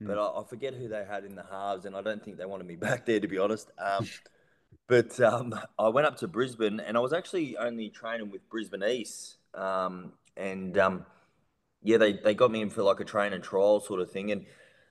[0.00, 0.06] mm.
[0.06, 2.46] but I, I, forget who they had in the halves, and I don't think they
[2.46, 3.70] wanted me back there to be honest.
[3.78, 4.06] Um,
[4.86, 8.84] but um, I went up to Brisbane, and I was actually only training with Brisbane
[8.84, 11.06] East, um, and um,
[11.82, 14.30] yeah, they, they got me in for like a train and trial sort of thing,
[14.30, 14.46] and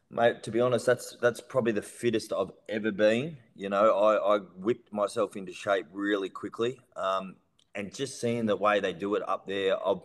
[0.09, 3.37] mate, to be honest, that's that's probably the fittest I've ever been.
[3.55, 6.79] You know, I, I whipped myself into shape really quickly.
[6.95, 7.35] Um,
[7.73, 9.95] and just seeing the way they do it up there, i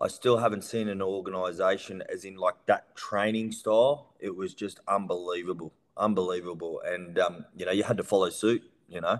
[0.00, 4.14] I still haven't seen an organisation as in like that training style.
[4.20, 9.00] It was just unbelievable, unbelievable, and um, you know you had to follow suit, you
[9.00, 9.18] know,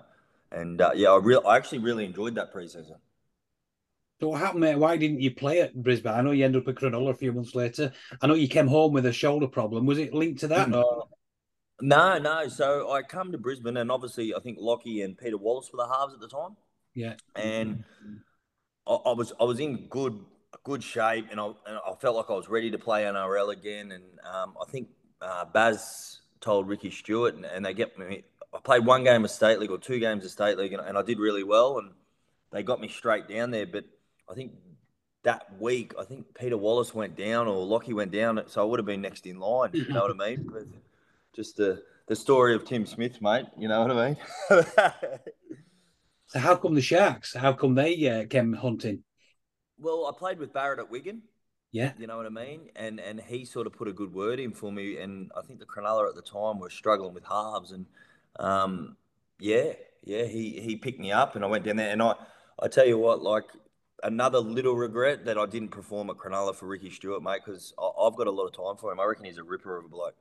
[0.52, 2.98] and uh, yeah, I real I actually really enjoyed that preseason.
[4.20, 4.76] So what happened, mate?
[4.76, 6.12] Why didn't you play at Brisbane?
[6.12, 7.92] I know you ended up at Cronulla a few months later.
[8.20, 9.86] I know you came home with a shoulder problem.
[9.86, 10.68] Was it linked to that?
[10.68, 11.08] No,
[11.80, 12.48] no, no.
[12.48, 15.92] So I come to Brisbane, and obviously I think Lockie and Peter Wallace were the
[15.92, 16.56] halves at the time.
[16.94, 17.14] Yeah.
[17.36, 17.84] And
[18.88, 20.18] I, I, was I was in good
[20.64, 23.92] good shape, and I and I felt like I was ready to play NRL again.
[23.92, 24.88] And um, I think
[25.20, 28.24] uh, Baz told Ricky Stuart, and, and, they get me.
[28.52, 30.98] I played one game of state league or two games of state league, and, and
[30.98, 31.92] I did really well, and
[32.50, 33.66] they got me straight down there.
[33.66, 33.84] But
[34.30, 34.52] I think
[35.24, 38.78] that week, I think Peter Wallace went down or Lockie went down, so I would
[38.78, 39.70] have been next in line.
[39.72, 40.48] You know what I mean?
[40.50, 40.64] But
[41.34, 43.46] just the the story of Tim Smith, mate.
[43.58, 44.16] You know what I mean?
[46.26, 47.34] So how come the Sharks?
[47.34, 49.02] How come they uh, came hunting?
[49.78, 51.22] Well, I played with Barrett at Wigan.
[51.70, 54.40] Yeah, you know what I mean, and and he sort of put a good word
[54.40, 57.72] in for me, and I think the Cronulla at the time were struggling with halves,
[57.72, 57.84] and
[58.40, 58.96] um,
[59.38, 62.14] yeah, yeah, he he picked me up, and I went down there, and I
[62.62, 63.44] I tell you what, like
[64.02, 68.16] another little regret that I didn't perform at Cronulla for Ricky Stuart, mate, because I've
[68.16, 69.00] got a lot of time for him.
[69.00, 70.16] I reckon he's a ripper of a bloke.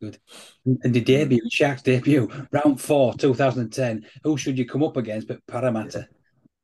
[0.00, 0.18] Good.
[0.64, 4.06] And the debut, Sharks debut, round four, 2010.
[4.22, 6.08] Who should you come up against but Parramatta?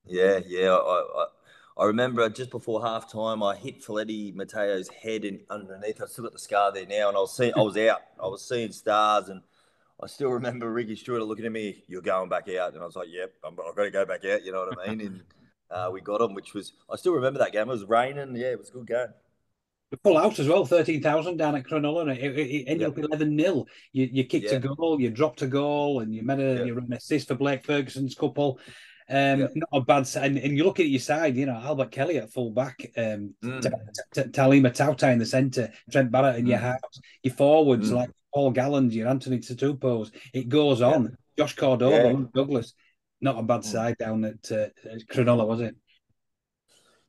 [0.06, 0.74] Yeah, yeah.
[0.74, 1.26] I, I,
[1.76, 6.00] I remember just before half time, I hit Feleti Mateo's head in underneath.
[6.00, 8.02] I still got the scar there now, and I was seeing, I was out.
[8.22, 9.42] I was seeing stars, and
[10.00, 11.82] I still remember Ricky Stuart looking at me.
[11.88, 14.24] You're going back out, and I was like, "Yep, i have got to go back
[14.24, 15.00] out." You know what I mean?
[15.06, 15.22] And
[15.70, 17.68] uh, we got him, which was I still remember that game.
[17.68, 18.36] It was raining.
[18.36, 19.06] Yeah, it was a good game
[19.90, 22.16] The full out as well, 13,000 down at Cronulla.
[22.16, 23.66] It, it, ended up 11 0.
[23.92, 26.92] You, you kicked a goal, you dropped a goal, and you made a, you an
[26.92, 28.58] assist for Blake Ferguson's couple.
[29.08, 30.24] Um, Not a bad side.
[30.24, 33.34] And, and, you look at your side, you know, Albert Kelly at full back, um,
[33.44, 33.92] mm.
[34.14, 36.50] Taulima Tautai in the centre, Trent Barrett in mm.
[36.50, 37.96] your house, your forwards mm.
[37.96, 40.10] like Paul Gallen, your Anthony Satupos.
[40.32, 41.16] It goes on.
[41.36, 42.74] Josh Cordoba, Douglas.
[43.24, 43.64] Not a bad mm.
[43.64, 44.66] side down at, uh,
[45.10, 45.74] Cronulla, was it?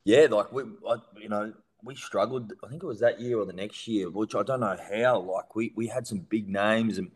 [0.04, 1.52] Yeah, like we, I, you know,
[1.84, 2.54] we struggled.
[2.64, 5.20] I think it was that year or the next year, which I don't know how.
[5.20, 7.10] Like we we had some big names, and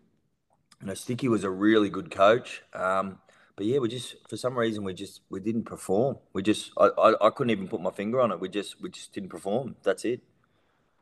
[0.82, 2.60] you know, Sticky was a really good coach.
[2.74, 3.18] Um,
[3.56, 6.18] but yeah, we just for some reason we just we didn't perform.
[6.34, 8.38] We just I, I, I couldn't even put my finger on it.
[8.38, 9.76] We just we just didn't perform.
[9.82, 10.20] That's it.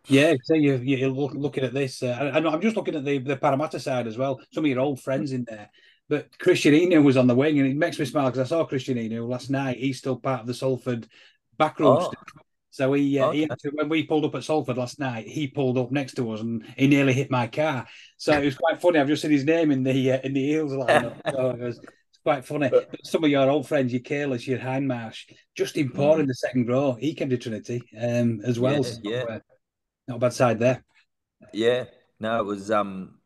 [0.06, 3.36] Yeah, so you you're looking at this, uh, and I'm just looking at the the
[3.36, 4.38] Parramatta side as well.
[4.52, 5.70] Some of your old friends in there.
[6.08, 8.66] But Krisnan Inu was on the wing, and it makes me smile because I saw
[8.66, 9.78] Krisnan Inu last night.
[9.78, 11.06] He's still part of the Salford
[11.58, 11.98] backroom.
[12.00, 12.12] Oh.
[12.70, 13.38] So he, uh, okay.
[13.38, 16.30] he actually, when we pulled up at Salford last night, he pulled up next to
[16.32, 17.86] us and he nearly hit my car.
[18.18, 19.00] So it was quite funny.
[19.00, 21.16] I've just seen his name in the uh, in the Eels lineup.
[21.30, 22.68] so it was it's quite funny.
[22.68, 26.20] But some of your old friends, your Cayless, your Hindmarsh, Justin Poore mm.
[26.20, 28.76] in the second row, he came to Trinity um, as well.
[28.76, 29.24] Yeah, so, yeah.
[29.28, 29.38] Uh,
[30.06, 30.84] not a bad side there.
[31.52, 31.84] Yeah,
[32.20, 32.70] no, it was.
[32.70, 33.17] um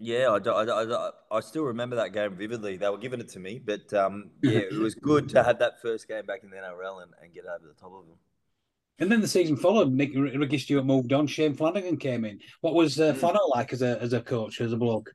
[0.00, 2.78] yeah, I, I, I, I, still remember that game vividly.
[2.78, 5.82] They were giving it to me, but um, yeah, it was good to have that
[5.82, 8.16] first game back in the NRL and, and get over the top of them.
[8.98, 9.92] And then the season followed.
[9.92, 11.26] Nick Ricky Stuart moved on.
[11.26, 12.40] Shane Flanagan came in.
[12.62, 13.12] What was uh.
[13.14, 15.14] Flanagan like as a as a coach, as a bloke?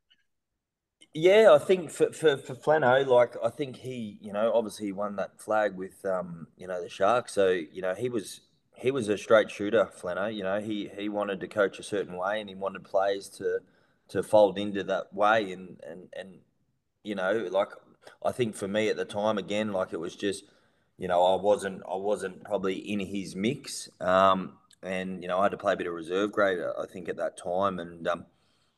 [1.13, 4.91] Yeah, I think for, for, for Flano, like I think he, you know, obviously he
[4.91, 7.33] won that flag with um, you know, the Sharks.
[7.33, 8.41] So, you know, he was
[8.75, 10.33] he was a straight shooter, Flano.
[10.33, 13.59] You know, he he wanted to coach a certain way and he wanted players to
[14.09, 16.39] to fold into that way and and and
[17.03, 17.69] you know, like
[18.23, 20.43] I think for me at the time again, like it was just,
[20.97, 23.89] you know, I wasn't I wasn't probably in his mix.
[23.99, 27.09] Um and you know, I had to play a bit of reserve grade I think
[27.09, 28.25] at that time and um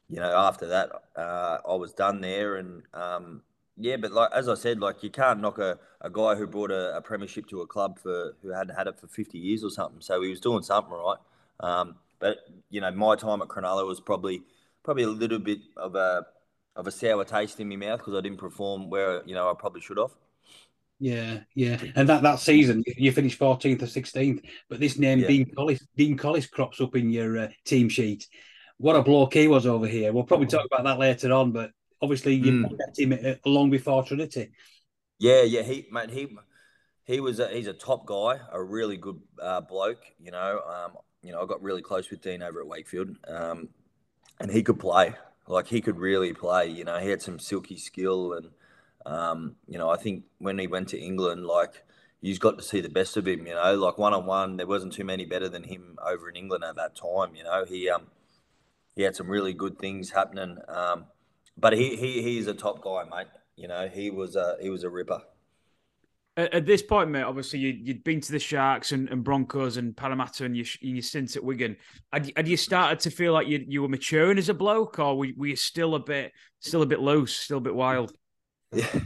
[0.09, 3.41] you know, after that, uh, I was done there, and um,
[3.75, 6.71] yeah, but like as I said, like you can't knock a, a guy who brought
[6.71, 9.69] a, a premiership to a club for who hadn't had it for fifty years or
[9.69, 10.01] something.
[10.01, 11.17] So he was doing something right.
[11.59, 12.37] Um, but
[12.69, 14.43] you know, my time at Cronulla was probably
[14.87, 16.25] probably a little bit of a
[16.75, 19.53] of a sour taste in my mouth because I didn't perform where you know I
[19.53, 20.11] probably should have.
[20.99, 25.27] Yeah, yeah, and that that season you finished fourteenth or sixteenth, but this name yeah.
[25.27, 28.27] Dean Collis Dean Collis crops up in your uh, team sheet
[28.77, 30.13] what a bloke he was over here.
[30.13, 31.71] We'll probably talk about that later on, but
[32.01, 32.77] obviously you mm.
[32.77, 34.51] met him uh, long before Trinity.
[35.19, 36.27] Yeah, yeah, he mate, he
[37.05, 40.03] he was a, he's a top guy, a really good uh, bloke.
[40.19, 40.91] You know, um,
[41.23, 43.69] you know, I got really close with Dean over at Wakefield, um,
[44.39, 45.15] and he could play.
[45.47, 46.67] Like he could really play.
[46.67, 48.49] You know, he had some silky skill, and
[49.05, 51.83] um, you know, I think when he went to England, like
[52.21, 53.47] you've got to see the best of him.
[53.47, 56.35] You know, like one on one, there wasn't too many better than him over in
[56.35, 57.35] England at that time.
[57.35, 58.07] You know, he um
[58.95, 60.57] he had some really good things happening.
[60.67, 61.05] Um,
[61.55, 63.27] but he, he he's a top guy, mate.
[63.55, 65.21] You know, he was a he was a ripper.
[66.37, 69.77] At, at this point, mate, obviously you, had been to the Sharks and, and Broncos
[69.77, 71.75] and Parramatta and your, your stints at Wigan.
[72.13, 75.17] Had, had you started to feel like you, you were maturing as a bloke, or
[75.17, 78.13] were, were you still a bit still a bit loose, still a bit wild?
[78.71, 78.99] Yeah,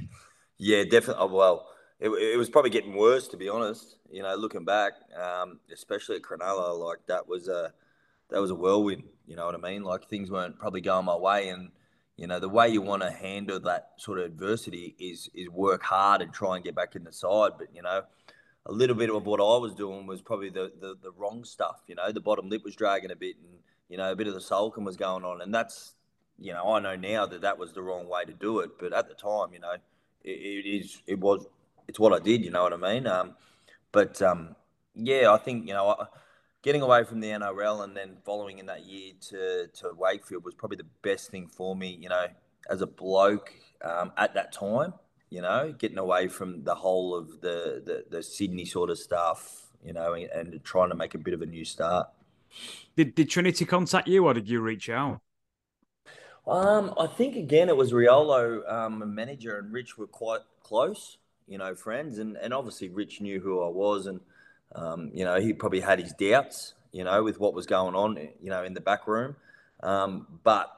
[0.58, 1.24] yeah, definitely.
[1.24, 1.68] Oh, well,
[2.00, 3.96] it, it was probably getting worse, to be honest.
[4.12, 7.72] You know, looking back, um, especially at Cronulla, like that was a
[8.30, 9.04] that was a whirlwind.
[9.26, 9.84] You know what I mean?
[9.84, 11.70] Like things weren't probably going my way, and
[12.18, 15.84] you know the way you want to handle that sort of adversity is is work
[15.84, 17.52] hard and try and get back in the side.
[17.58, 18.04] But you know,
[18.66, 21.82] a little bit of what I was doing was probably the the, the wrong stuff.
[21.88, 24.34] You know, the bottom lip was dragging a bit, and you know a bit of
[24.34, 25.96] the sulking was going on, and that's
[26.38, 28.72] you know I know now that that was the wrong way to do it.
[28.80, 29.74] But at the time, you know,
[30.24, 31.46] it, it is it was
[31.88, 32.44] it's what I did.
[32.44, 33.08] You know what I mean?
[33.08, 33.36] Um,
[33.92, 34.56] but um,
[34.96, 35.96] yeah, I think you know.
[36.00, 36.06] I,
[36.62, 40.54] getting away from the NRL and then following in that year to, to Wakefield was
[40.54, 42.28] probably the best thing for me, you know,
[42.70, 43.52] as a bloke
[43.84, 44.94] um, at that time,
[45.30, 49.72] you know, getting away from the whole of the, the, the Sydney sort of stuff,
[49.84, 52.08] you know, and, and, trying to make a bit of a new start.
[52.96, 55.22] Did, did Trinity contact you or did you reach out?
[56.46, 61.58] Um, I think again it was Riolo, um, manager, and Rich were quite close, you
[61.58, 64.20] know, friends, and, and obviously Rich knew who I was, and
[64.76, 68.18] um, you know, he probably had his doubts, you know, with what was going on,
[68.42, 69.36] you know, in the back room.
[69.82, 70.72] Um, but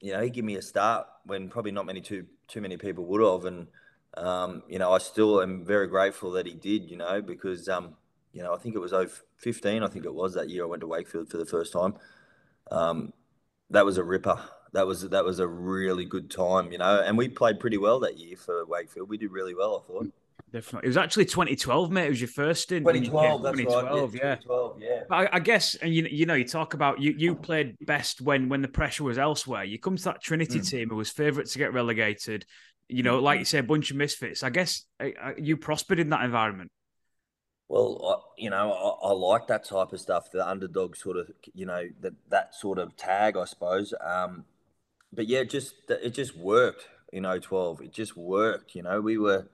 [0.00, 3.04] you know, he gave me a start when probably not many too too many people
[3.04, 3.66] would have, and
[4.16, 7.96] um, you know, I still am very grateful that he did, you know, because um,
[8.32, 8.92] you know, I think it was
[9.38, 11.94] 15, I think it was that year I went to Wakefield for the first time.
[12.70, 13.12] Um,
[13.70, 14.38] that was a ripper.
[14.72, 18.00] That was that was a really good time, you know, and we played pretty well
[18.00, 19.08] that year for Wakefield.
[19.08, 20.12] We did really well, I thought
[20.56, 20.86] definitely.
[20.86, 22.06] It was actually 2012, mate.
[22.06, 22.86] It was your first stint.
[22.86, 24.22] 2012, that's 2012, right.
[24.22, 25.02] Yeah, 2012, yeah.
[25.08, 28.20] But I, I, guess, and you, you know, you talk about you you played best
[28.20, 29.64] when when the pressure was elsewhere.
[29.64, 30.68] You come to that Trinity mm.
[30.68, 32.46] team who was favourite to get relegated.
[32.88, 34.42] You know, like you say, a bunch of misfits.
[34.42, 34.84] I guess
[35.36, 36.70] you prospered in that environment.
[37.68, 41.28] Well, I, you know, I, I, like that type of stuff, the underdog sort of,
[41.52, 43.92] you know, that that sort of tag, I suppose.
[44.00, 44.44] Um,
[45.12, 47.82] but yeah, just it just worked in 012.
[47.82, 48.76] It just worked.
[48.76, 49.48] You know, we were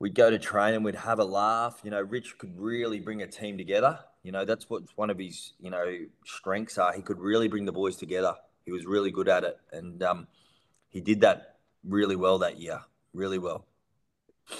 [0.00, 1.80] we'd go to train and we'd have a laugh.
[1.82, 3.98] You know, Rich could really bring a team together.
[4.22, 5.84] You know, that's what one of his, you know,
[6.24, 6.92] strengths are.
[6.92, 8.34] He could really bring the boys together.
[8.64, 9.58] He was really good at it.
[9.72, 10.26] And um,
[10.88, 12.80] he did that really well that year,
[13.14, 13.64] really well.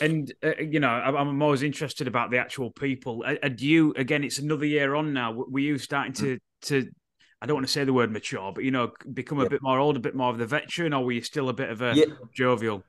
[0.00, 3.24] And, uh, you know, I'm always interested about the actual people.
[3.42, 5.32] And you, again, it's another year on now.
[5.32, 6.90] Were you starting to, to
[7.40, 9.78] I don't want to say the word mature, but, you know, become a bit more
[9.78, 11.94] old, a bit more of the veteran, or were you still a bit of a
[12.34, 12.82] jovial?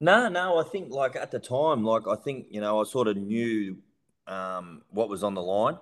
[0.00, 3.08] No, no, I think like at the time, like I think you know I sort
[3.08, 3.78] of knew
[4.26, 5.78] um, what was on the line,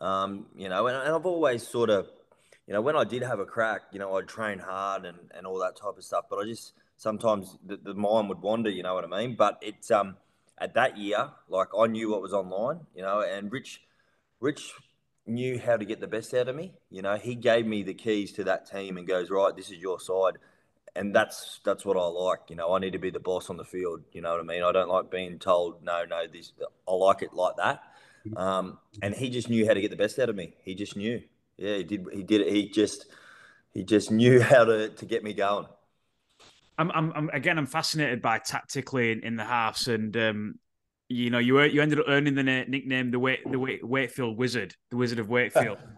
[0.00, 2.06] um, you know, and, and, I've always sort of,
[2.66, 5.46] you know, when I did have a crack, you know, I'd train hard and, and
[5.46, 8.82] all that type of stuff, but I just sometimes the, the mind would wander, you
[8.82, 9.34] know what I mean?
[9.36, 10.16] But it's um
[10.58, 13.80] at that year, like I knew what was online, you know, and Rich,
[14.40, 14.72] Rich
[15.26, 16.72] knew how to get the best out of me.
[16.90, 19.78] You know, he gave me the keys to that team and goes, right, this is
[19.78, 20.38] your side
[20.96, 22.40] and that's that's what I like.
[22.48, 24.02] You know, I need to be the boss on the field.
[24.12, 24.62] You know what I mean?
[24.62, 26.26] I don't like being told no, no.
[26.26, 26.52] This
[26.88, 27.82] I like it like that.
[28.26, 28.36] Mm-hmm.
[28.36, 30.54] Um, and he just knew how to get the best out of me.
[30.64, 31.22] He just knew.
[31.56, 32.06] Yeah, he did.
[32.12, 32.52] He did it.
[32.52, 33.06] He just
[33.72, 35.66] he just knew how to to get me going.
[36.78, 40.58] I'm, I'm, I'm again, I'm fascinated by tactically in, in the halves, and um,
[41.08, 44.74] you know, you you ended up earning the nickname the Wait, the Wait, Wakefield Wizard,
[44.90, 45.78] the Wizard of Wakefield.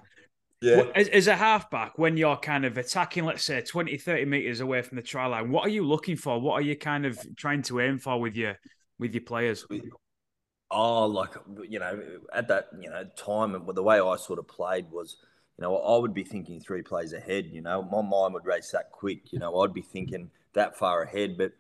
[0.61, 0.85] yeah.
[0.95, 4.83] As, as, a halfback, when you're kind of attacking, let's say 20, 30 meters away
[4.83, 6.41] from the try line, what are you looking for?
[6.41, 8.59] What are you kind of trying to aim for with your
[8.99, 9.65] with your players?
[10.71, 11.31] Oh, like
[11.69, 12.01] you know,
[12.33, 15.17] at that you know time, the way I sort of played was
[15.59, 17.49] you know, I would be thinking three plays ahead.
[17.51, 19.33] You know, my mind would race that quick.
[19.33, 21.37] You know, I'd be thinking that far ahead.
[21.37, 21.53] But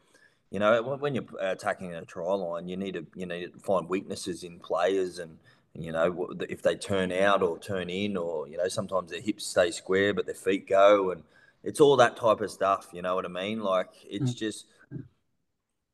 [0.50, 3.88] you know, when you're attacking a try line, you need to you need to find
[3.88, 5.36] weaknesses in players, and
[5.78, 9.46] you know, if they turn out or turn in, or you know, sometimes their hips
[9.46, 11.22] stay square but their feet go, and
[11.62, 12.88] it's all that type of stuff.
[12.92, 13.60] You know what I mean?
[13.60, 14.36] Like it's mm.
[14.36, 14.66] just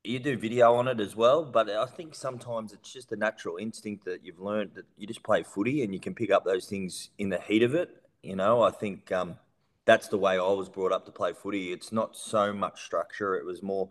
[0.03, 3.57] you do video on it as well, but I think sometimes it's just a natural
[3.57, 6.65] instinct that you've learned that you just play footy and you can pick up those
[6.65, 7.89] things in the heat of it.
[8.21, 9.37] You know, I think um,
[9.85, 11.71] that's the way I was brought up to play footy.
[11.71, 13.89] It's not so much structure; it was more,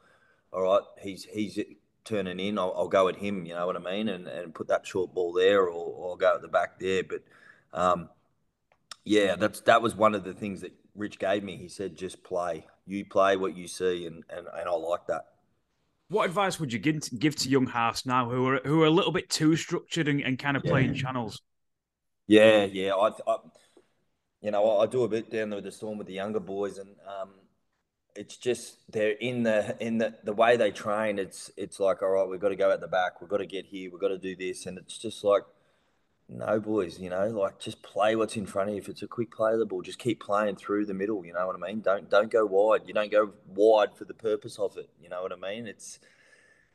[0.53, 1.59] all right, he's he's
[2.05, 3.47] turning in, I'll, I'll go at him.
[3.47, 6.35] You know what I mean, and and put that short ball there, or, or go
[6.35, 7.03] at the back there.
[7.03, 7.23] But
[7.73, 8.09] um,
[9.05, 11.57] yeah, that's that was one of the things that Rich gave me.
[11.57, 12.67] He said, just play.
[12.87, 15.27] You play what you see, and and, and I like that.
[16.09, 18.91] What advice would you give, give to young halves now who are who are a
[18.91, 20.71] little bit too structured and, and kind of yeah.
[20.71, 21.41] playing channels?
[22.27, 22.93] Yeah, yeah.
[22.95, 23.37] I, I,
[24.43, 26.79] you know, I do a bit down there with the storm with the younger boys,
[26.79, 27.31] and um,
[28.17, 31.19] it's just they're in the in the the way they train.
[31.19, 33.47] It's it's like, all right, we've got to go at the back, we've got to
[33.47, 35.43] get here, we've got to do this, and it's just like,
[36.29, 38.81] no, boys, you know, like just play what's in front of you.
[38.81, 41.25] If it's a quick play of the ball, just keep playing through the middle.
[41.25, 41.81] You know what I mean?
[41.81, 42.83] Don't don't go wide.
[42.87, 44.89] You don't go wide for the purpose of it.
[45.03, 45.67] You know what I mean?
[45.67, 45.99] It's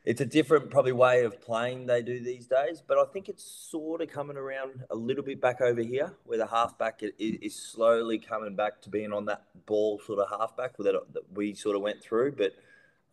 [0.05, 3.43] it's a different probably way of playing they do these days, but I think it's
[3.43, 8.17] sort of coming around a little bit back over here, where the halfback is, slowly
[8.17, 11.81] coming back to being on that ball sort of halfback that, that we sort of
[11.81, 12.31] went through.
[12.31, 12.53] But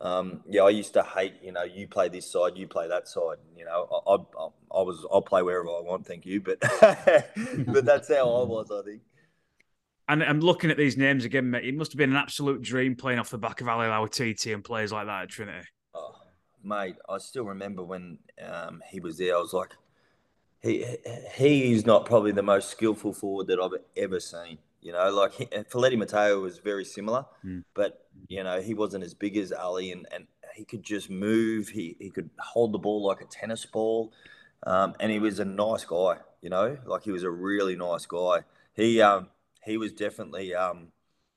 [0.01, 3.09] um, yeah, I used to hate, you know, you play this side, you play that
[3.09, 3.39] side.
[3.57, 6.41] You know, I, I, I was, I'll play wherever I want, thank you.
[6.41, 6.61] But,
[7.67, 9.03] but that's how I was, I think.
[10.09, 11.65] And I'm looking at these names again, mate.
[11.65, 14.63] It must have been an absolute dream playing off the back of Ali Lauitiiti and
[14.63, 15.67] players like that at Trinity.
[16.67, 19.37] Mate, I still remember when um, he was there.
[19.37, 19.77] I was like,
[20.63, 20.85] he
[21.37, 24.59] he's not probably the most skillful forward that I've ever seen.
[24.83, 27.63] You know, like he, Mateo was very similar, mm.
[27.75, 31.69] but you know he wasn't as big as Ali, and, and he could just move.
[31.69, 34.13] He he could hold the ball like a tennis ball,
[34.65, 36.19] um, and he was a nice guy.
[36.43, 38.41] You know, like he was a really nice guy.
[38.75, 39.29] He um
[39.65, 40.89] he was definitely um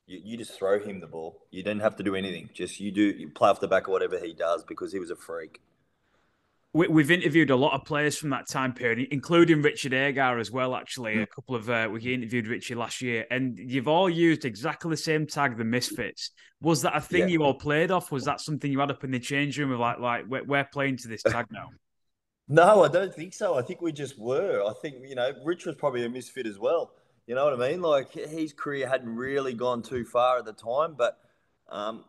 [0.09, 1.41] you, you just throw him the ball.
[1.51, 2.49] You didn't have to do anything.
[2.53, 5.11] Just you do you play off the back of whatever he does because he was
[5.11, 5.61] a freak
[6.73, 10.75] we've interviewed a lot of players from that time period, including Richard Agar as well.
[10.75, 14.91] Actually, a couple of uh, we interviewed Richie last year, and you've all used exactly
[14.91, 16.31] the same tag, the Misfits.
[16.61, 17.27] Was that a thing yeah.
[17.27, 18.11] you all played off?
[18.11, 20.65] Was that something you had up in the change room of like, like we're, we're
[20.65, 21.69] playing to this tag now?
[22.47, 23.57] no, I don't think so.
[23.57, 24.63] I think we just were.
[24.63, 26.91] I think you know, Rich was probably a misfit as well.
[27.29, 27.83] You know what I mean?
[27.83, 31.19] Like his career hadn't really gone too far at the time, but
[31.69, 32.05] um,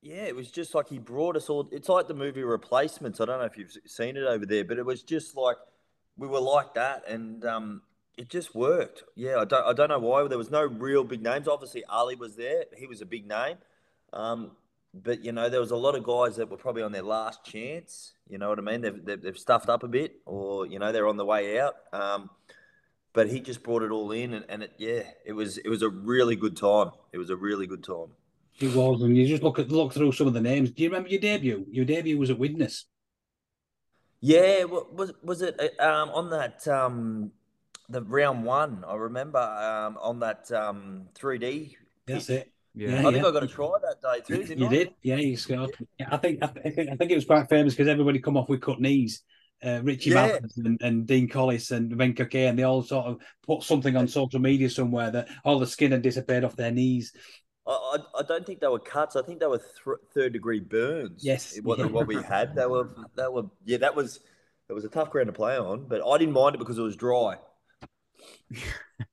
[0.00, 1.68] yeah, it was just like he brought us all.
[1.72, 3.20] It's like the movie Replacements.
[3.20, 5.56] I don't know if you've seen it over there, but it was just like
[6.16, 7.82] we were like that, and um,
[8.16, 9.02] it just worked.
[9.16, 10.28] Yeah, I don't, I don't know why.
[10.28, 11.48] There was no real big names.
[11.48, 12.66] Obviously, Ali was there.
[12.76, 13.56] He was a big name.
[14.12, 14.52] Um,
[14.94, 17.44] but you know, there was a lot of guys that were probably on their last
[17.44, 18.12] chance.
[18.28, 18.82] You know what I mean?
[18.82, 21.74] They've, they've, they've stuffed up a bit, or you know, they're on the way out.
[21.92, 22.30] Um,
[23.12, 25.82] but he just brought it all in, and, and it, yeah, it was it was
[25.82, 26.90] a really good time.
[27.12, 28.08] It was a really good time.
[28.60, 30.70] It was, and you just look at look through some of the names.
[30.70, 31.66] Do you remember your debut?
[31.70, 32.84] Your debut was at Widnes.
[34.20, 37.32] Yeah, was was it uh, um, on that um,
[37.88, 38.84] the round one?
[38.86, 41.74] I remember um, on that um, 3G.
[42.06, 42.52] That's it.
[42.74, 43.26] Yeah, I think yeah.
[43.26, 44.44] I got to try that day too.
[44.44, 44.70] Didn't you I?
[44.70, 45.16] did, yeah.
[45.16, 45.74] You scored.
[45.98, 46.08] Yeah.
[46.12, 48.60] I think I think I think it was quite famous because everybody come off with
[48.60, 49.22] cut knees.
[49.64, 50.38] Uh, Richie yeah.
[50.56, 54.08] and, and, Dean Collis and Venka K, and they all sort of put something on
[54.08, 57.12] social media somewhere that all the skin had disappeared off their knees.
[57.66, 59.16] I, I don't think they were cuts.
[59.16, 61.22] I think they were th- third degree burns.
[61.24, 61.86] Yes, what, yeah.
[61.86, 62.54] what we had.
[62.54, 63.78] They were they were yeah.
[63.78, 64.20] That was
[64.68, 66.82] it was a tough ground to play on, but I didn't mind it because it
[66.82, 67.36] was dry.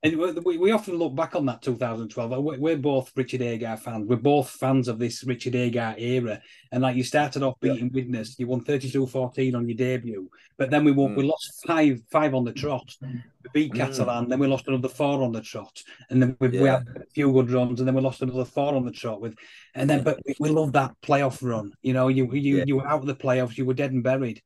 [0.03, 2.60] And we, we often look back on that 2012.
[2.60, 4.08] We're both Richard Agar fans.
[4.08, 6.41] We're both fans of this Richard Agar era.
[6.72, 8.03] And like you started off beating yeah.
[8.03, 11.18] Widnes, you won 32-14 on your debut, but then we won, mm.
[11.18, 12.93] we lost five five on the trot.
[13.01, 13.22] We
[13.53, 13.78] beat mm.
[13.78, 16.62] Catalan, then we lost another four on the trot, and then we, yeah.
[16.62, 19.22] we, had a few good runs, and then we lost another four on the trot
[19.22, 19.36] with,
[19.74, 21.72] and then but we, we love that playoff run.
[21.82, 22.64] You know, you you yeah.
[22.68, 24.41] you were out of the playoffs, you were dead and buried.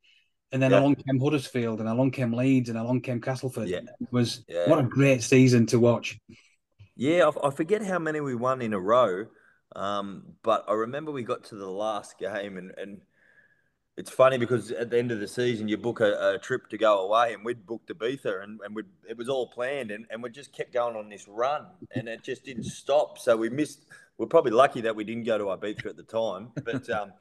[0.52, 0.80] And then yeah.
[0.80, 3.70] along came Huddersfield, and along came Leeds, and along came Castleford.
[3.70, 3.80] Yeah.
[4.00, 4.68] It was yeah.
[4.70, 6.20] what a great season to watch.
[6.96, 9.28] Yeah, I, I, forget how many we won in a row.
[9.76, 13.02] Um, but I remember we got to the last game, and, and
[13.98, 16.78] it's funny because at the end of the season, you book a, a trip to
[16.78, 20.22] go away, and we'd booked Ibiza, and, and we it was all planned, and, and
[20.22, 23.18] we just kept going on this run, and it just didn't stop.
[23.18, 23.86] So we missed.
[24.18, 27.14] We're probably lucky that we didn't go to Ibiza at the time, but um,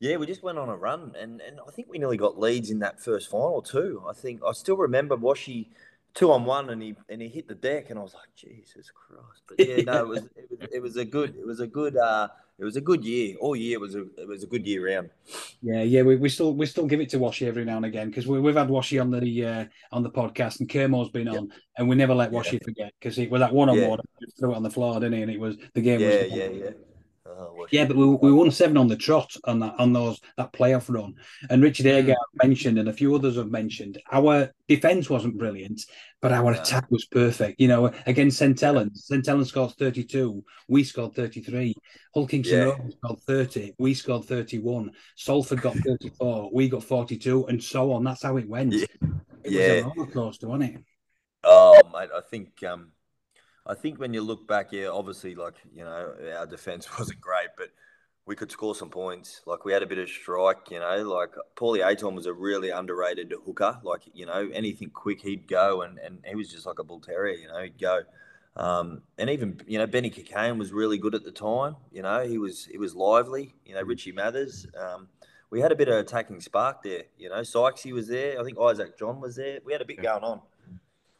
[0.00, 2.70] yeah, we just went on a run, and, and I think we nearly got Leeds
[2.70, 4.02] in that first final too.
[4.08, 5.68] I think I still remember Washi
[6.14, 8.90] two on one, and he and he hit the deck, and I was like, Jesus
[8.90, 9.42] Christ!
[9.46, 11.96] But yeah, no, it was it was, it was a good it was a good
[11.96, 12.28] uh,
[12.58, 13.36] it was a good year.
[13.40, 15.10] All year was a it was a good year round.
[15.62, 18.08] Yeah, yeah, we, we still we still give it to Washi every now and again
[18.08, 21.52] because we, we've had Washi on the uh, on the podcast, and Kermo's been on,
[21.76, 22.58] and we never let Washi yeah.
[22.64, 24.00] forget because it was that one on one,
[24.38, 25.22] threw it on the floor, didn't he?
[25.22, 26.00] And it was the game.
[26.00, 26.70] Yeah, was yeah, yeah.
[27.28, 30.52] Oh, yeah, but we, we won seven on the trot on that on those that
[30.52, 31.14] playoff run.
[31.50, 32.46] And Richard Agar mm.
[32.46, 35.82] mentioned, and a few others have mentioned, our defense wasn't brilliant,
[36.22, 36.60] but our yeah.
[36.60, 37.60] attack was perfect.
[37.60, 41.74] You know, against St Helens, St Helens scored 32, we scored 33.
[42.14, 42.76] Hull Kingston yeah.
[42.96, 44.92] scored 30, we scored 31.
[45.16, 48.04] Salford got 34, we got 42, and so on.
[48.04, 48.72] That's how it went.
[48.72, 48.86] Yeah.
[49.44, 49.74] It yeah.
[49.74, 50.82] was a roller coaster, wasn't it?
[51.44, 52.92] Oh, mate, I think um,
[53.66, 57.48] I think when you look back, yeah, obviously, like you know, our defense wasn't great,
[57.56, 57.68] but
[58.26, 59.42] we could score some points.
[59.46, 61.02] Like we had a bit of strike, you know.
[61.02, 63.78] Like Paulie Aiton was a really underrated hooker.
[63.82, 67.00] Like you know, anything quick, he'd go, and and he was just like a bull
[67.00, 67.62] terrier, you know.
[67.62, 68.02] He'd go.
[68.56, 71.76] Um, and even you know Benny Cockayne was really good at the time.
[71.92, 73.54] You know he was he was lively.
[73.64, 74.66] You know Richie Mathers.
[74.78, 75.08] Um,
[75.50, 77.04] we had a bit of attacking spark there.
[77.18, 78.40] You know Sykesy was there.
[78.40, 79.60] I think Isaac John was there.
[79.64, 80.40] We had a bit going on.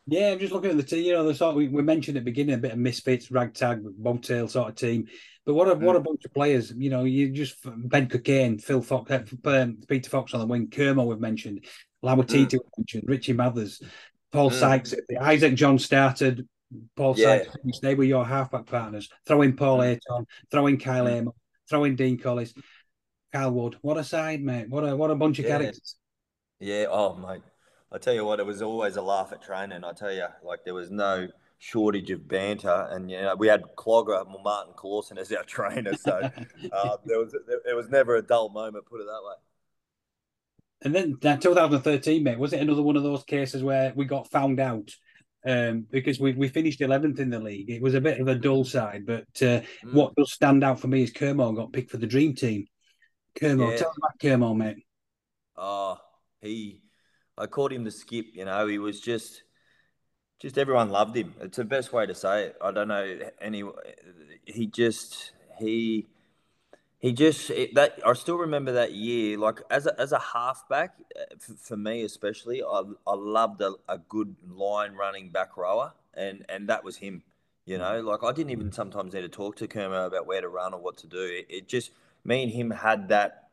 [0.08, 1.04] Yeah, I'm just looking at the team.
[1.04, 3.82] You know, the sort we, we mentioned at the beginning a bit of misfits, ragtag,
[3.82, 5.08] bobtail sort of team.
[5.44, 5.80] But what a mm.
[5.80, 6.72] what a bunch of players.
[6.76, 10.68] You know, you just Ben Cockayne, Phil Fox, uh, um, Peter Fox on the wing,
[10.68, 11.64] Kermo we've mentioned,
[12.04, 12.60] Lauitiiti mm.
[12.78, 13.82] mentioned, Richie Mathers,
[14.32, 14.54] Paul mm.
[14.54, 16.46] Sykes, Isaac John started.
[16.96, 17.44] Paul yeah.
[17.44, 19.08] Sykes, they were your halfback partners.
[19.26, 19.98] Throw in Paul mm.
[19.98, 21.12] Aiton, throw in Kyle mm.
[21.12, 21.32] Amor,
[21.68, 22.54] throw in Dean Collis,
[23.32, 23.76] Kyle Wood.
[23.82, 24.68] What a side, mate.
[24.68, 25.58] What a what a bunch of yeah.
[25.58, 25.96] characters.
[26.60, 27.42] Yeah, oh mate.
[27.92, 29.84] I tell you what, it was always a laugh at training.
[29.84, 31.28] I tell you, like there was no
[31.58, 36.12] shortage of banter, and you know we had Clogger, Martin Clausen as our trainer, so
[36.72, 37.34] uh, there was
[37.64, 38.86] there was never a dull moment.
[38.86, 39.34] Put it that way.
[40.82, 44.30] And then that 2013, mate, was it another one of those cases where we got
[44.30, 44.90] found out
[45.46, 47.70] um, because we, we finished 11th in the league?
[47.70, 49.92] It was a bit of a dull side, but uh, mm.
[49.92, 52.66] what does stand out for me is Kermo got picked for the dream team.
[53.40, 53.78] Kermo, yeah.
[53.78, 54.84] tell me about Kermo, mate.
[55.56, 55.96] Oh,
[56.42, 56.82] he
[57.38, 58.26] I called him the skip.
[58.32, 59.42] You know, he was just,
[60.40, 61.34] just everyone loved him.
[61.40, 62.56] It's the best way to say it.
[62.62, 63.62] I don't know any.
[64.44, 66.06] He just he
[66.98, 69.38] he just that I still remember that year.
[69.38, 73.74] Like as a as a halfback, uh, for, for me especially, I I loved a,
[73.88, 77.22] a good line running back rower, and and that was him.
[77.64, 80.48] You know, like I didn't even sometimes need to talk to Kermo about where to
[80.48, 81.20] run or what to do.
[81.20, 81.90] It, it just
[82.24, 83.45] me and him had that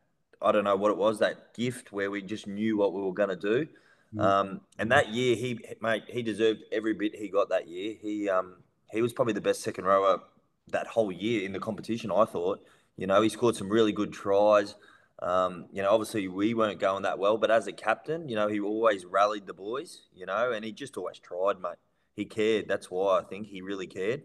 [0.43, 3.13] I don't know what it was that gift where we just knew what we were
[3.13, 3.67] going to do.
[4.15, 4.21] Mm.
[4.21, 7.95] Um, and that year, he mate, he deserved every bit he got that year.
[7.99, 8.55] He um,
[8.91, 10.19] he was probably the best second rower
[10.67, 12.11] that whole year in the competition.
[12.11, 12.63] I thought,
[12.97, 14.75] you know, he scored some really good tries.
[15.21, 18.47] Um, you know, obviously we weren't going that well, but as a captain, you know,
[18.47, 20.03] he always rallied the boys.
[20.13, 21.77] You know, and he just always tried, mate.
[22.15, 22.67] He cared.
[22.67, 24.23] That's why I think he really cared.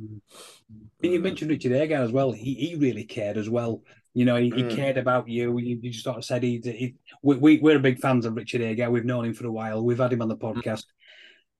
[0.00, 0.20] Mm.
[1.00, 2.32] You mentioned Richard Agar as well.
[2.32, 3.82] He he really cared as well.
[4.16, 4.70] You know, he, mm.
[4.70, 5.58] he cared about you.
[5.58, 6.58] You, just sort of said he.
[6.64, 8.90] he we, we are big fans of Richard Agar.
[8.90, 9.84] We've known him for a while.
[9.84, 10.54] We've had him on the mm.
[10.54, 10.84] podcast.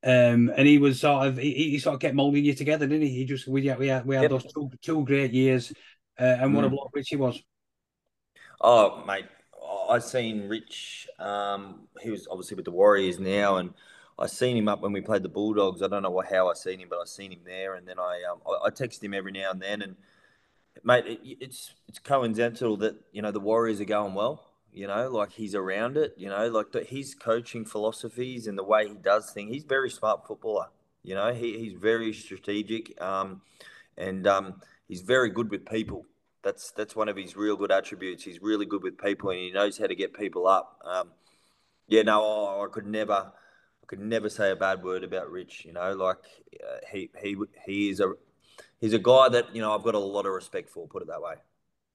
[0.02, 3.06] Um, and he was sort of he, he sort of kept molding you together, didn't
[3.08, 3.12] he?
[3.12, 4.30] He just we yeah we had, we had yep.
[4.30, 5.70] those two two great years,
[6.18, 6.54] uh, and mm.
[6.54, 6.70] what a mm.
[6.70, 7.38] block Richie was.
[8.58, 9.26] Oh mate,
[9.90, 11.08] I seen Rich.
[11.18, 13.74] Um, he was obviously with the Warriors now, and
[14.18, 15.82] I seen him up when we played the Bulldogs.
[15.82, 18.22] I don't know how I seen him, but I seen him there, and then I
[18.32, 19.96] um, I, I text him every now and then, and
[20.84, 24.42] mate, it, it's it's coincidental that you know the Warriors are going well.
[24.72, 26.14] You know, like he's around it.
[26.16, 29.52] You know, like the, his coaching philosophies and the way he does things.
[29.52, 30.66] He's very smart footballer.
[31.02, 33.40] You know, he, he's very strategic, um,
[33.96, 36.04] and um, he's very good with people.
[36.42, 38.24] That's that's one of his real good attributes.
[38.24, 40.80] He's really good with people, and he knows how to get people up.
[40.84, 41.10] Um,
[41.88, 43.32] yeah, no, oh, I could never
[43.86, 45.64] I could never say a bad word about Rich.
[45.64, 46.18] You know, like
[46.54, 48.14] uh, he he he is a
[48.80, 50.86] he's a guy that you know I've got a lot of respect for.
[50.86, 51.34] Put it that way.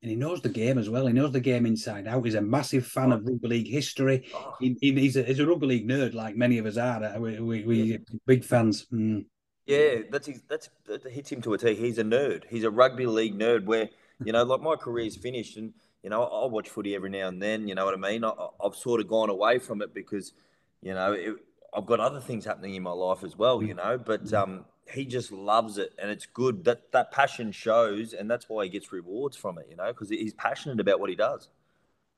[0.02, 1.06] And he knows the game as well.
[1.06, 2.26] He knows the game inside out.
[2.26, 3.18] He's a massive fan oh.
[3.18, 4.26] of rugby league history.
[4.34, 4.56] Oh.
[4.60, 7.20] He, he's, a, he's, a, rugby league nerd, like many of us are.
[7.20, 7.98] We, we, we yeah.
[8.26, 8.88] big fans.
[8.92, 9.26] Mm.
[9.68, 11.76] Yeah, that's that's that hits him to a T.
[11.76, 12.46] He's a nerd.
[12.50, 13.66] He's a rugby league nerd.
[13.66, 13.90] Where
[14.24, 17.42] you know, like my career's finished, and you know, I watch footy every now and
[17.42, 17.68] then.
[17.68, 18.24] You know what I mean?
[18.24, 18.34] I,
[18.64, 20.34] have sort of gone away from it because,
[20.82, 21.36] you know, it,
[21.74, 23.98] I've got other things happening in my life as well, you know.
[23.98, 28.50] But um, he just loves it, and it's good that that passion shows, and that's
[28.50, 29.68] why he gets rewards from it.
[29.70, 31.50] You know, because he's passionate about what he does.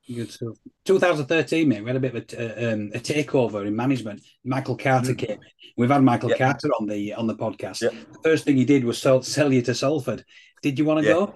[0.08, 0.58] Good stuff.
[0.84, 4.22] 2013, mate, we had a bit of a, um, a takeover in management.
[4.44, 5.18] Michael Carter mm.
[5.18, 5.40] came in.
[5.78, 6.40] We've had Michael yep.
[6.40, 7.82] Carter on the on the podcast.
[7.82, 7.94] Yep.
[8.12, 10.26] The first thing he did was sell, sell you to Salford.
[10.62, 11.34] Did you want to go?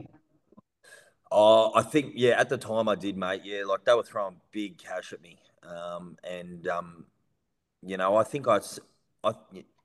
[1.32, 2.40] Oh, I think yeah.
[2.40, 3.42] At the time, I did, mate.
[3.46, 7.06] Yeah, like they were throwing big cash at me, um, and um,
[7.86, 8.60] you know, I think I,
[9.24, 9.34] I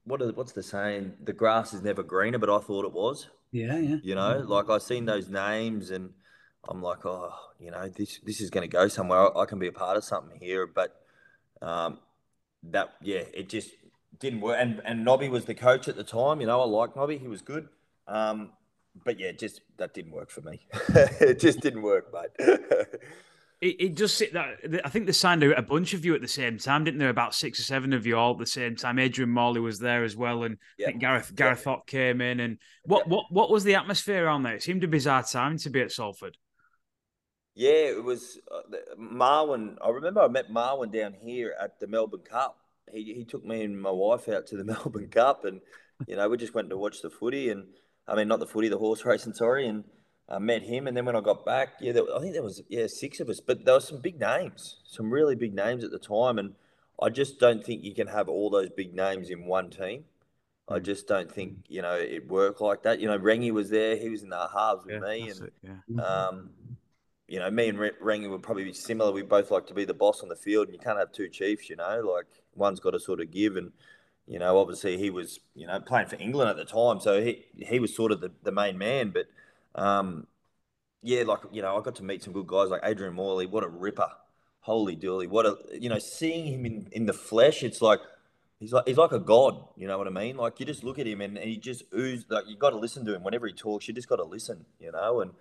[0.05, 1.15] what are, what's the saying?
[1.23, 3.29] The grass is never greener, but I thought it was.
[3.51, 3.97] Yeah, yeah.
[4.03, 6.11] You know, like I've seen those names and
[6.69, 9.37] I'm like, oh, you know, this this is going to go somewhere.
[9.37, 10.67] I, I, can be a part of something here.
[10.67, 10.95] But
[11.61, 11.99] um,
[12.65, 13.71] that, yeah, it just
[14.19, 14.57] didn't work.
[14.59, 16.41] And and Nobby was the coach at the time.
[16.41, 17.19] You know, I like Nobby.
[17.19, 17.69] He was good.
[18.09, 18.51] Um,
[19.05, 20.67] but yeah, just that didn't work for me.
[21.21, 22.49] it just didn't work, mate.
[23.63, 26.29] it, it just that I think they signed a, a bunch of you at the
[26.29, 27.09] same time, didn't there?
[27.09, 28.99] About six or seven of you all at the same time.
[28.99, 30.89] Adrian Morley was there as well, and yeah.
[30.89, 31.77] I think Gareth Gareth yeah.
[31.87, 32.41] came in.
[32.41, 33.15] And what yeah.
[33.15, 34.57] what what was the atmosphere on there?
[34.57, 36.37] It seemed a bizarre time to be at Salford.
[37.55, 38.63] Yeah, it was uh,
[38.99, 39.77] Marwan.
[39.81, 42.59] I remember I met Marwan down here at the Melbourne Cup.
[42.93, 45.61] He he took me and my wife out to the Melbourne Cup, and
[46.09, 47.67] you know we just went to watch the footy, and
[48.09, 49.85] I mean not the footy, the horse racing, sorry, and
[50.29, 52.63] I met him, and then when I got back, yeah, there, I think there was
[52.69, 55.91] yeah six of us, but there were some big names, some really big names at
[55.91, 56.55] the time, and
[57.01, 60.05] I just don't think you can have all those big names in one team.
[60.69, 60.83] I mm.
[60.83, 63.01] just don't think you know it worked like that.
[63.01, 65.53] You know, Rangi was there; he was in the halves with yeah, me, and it,
[65.63, 66.03] yeah.
[66.03, 66.51] um,
[67.29, 69.11] you know, me and Rangi would probably be similar.
[69.11, 71.29] We both like to be the boss on the field, and you can't have two
[71.29, 71.69] chiefs.
[71.69, 73.73] You know, like one's got to sort of give, and
[74.27, 77.45] you know, obviously he was you know playing for England at the time, so he
[77.57, 79.27] he was sort of the, the main man, but
[79.75, 80.27] um,
[81.03, 83.47] yeah, like you know, I got to meet some good guys like Adrian Morley.
[83.47, 84.09] What a ripper!
[84.61, 85.29] Holy dooly!
[85.29, 88.01] What a you know, seeing him in, in the flesh, it's like
[88.61, 89.63] he's like he's like a god.
[89.77, 90.37] You know what I mean?
[90.37, 92.25] Like you just look at him and, and he just oozes.
[92.29, 93.89] Like you got to listen to him whenever he talks.
[93.89, 94.65] You just got to listen.
[94.81, 95.33] You know, and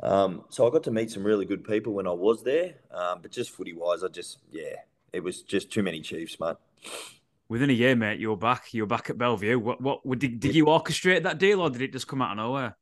[0.00, 2.74] um, so I got to meet some really good people when I was there.
[2.92, 4.76] Um, but just footy wise, I just yeah,
[5.12, 6.56] it was just too many Chiefs, mate.
[7.48, 8.72] Within a year, mate, you're back.
[8.72, 9.58] You're back at Bellevue.
[9.58, 9.80] What?
[9.80, 10.18] What?
[10.18, 12.76] Did, did you orchestrate that deal, or did it just come out of nowhere?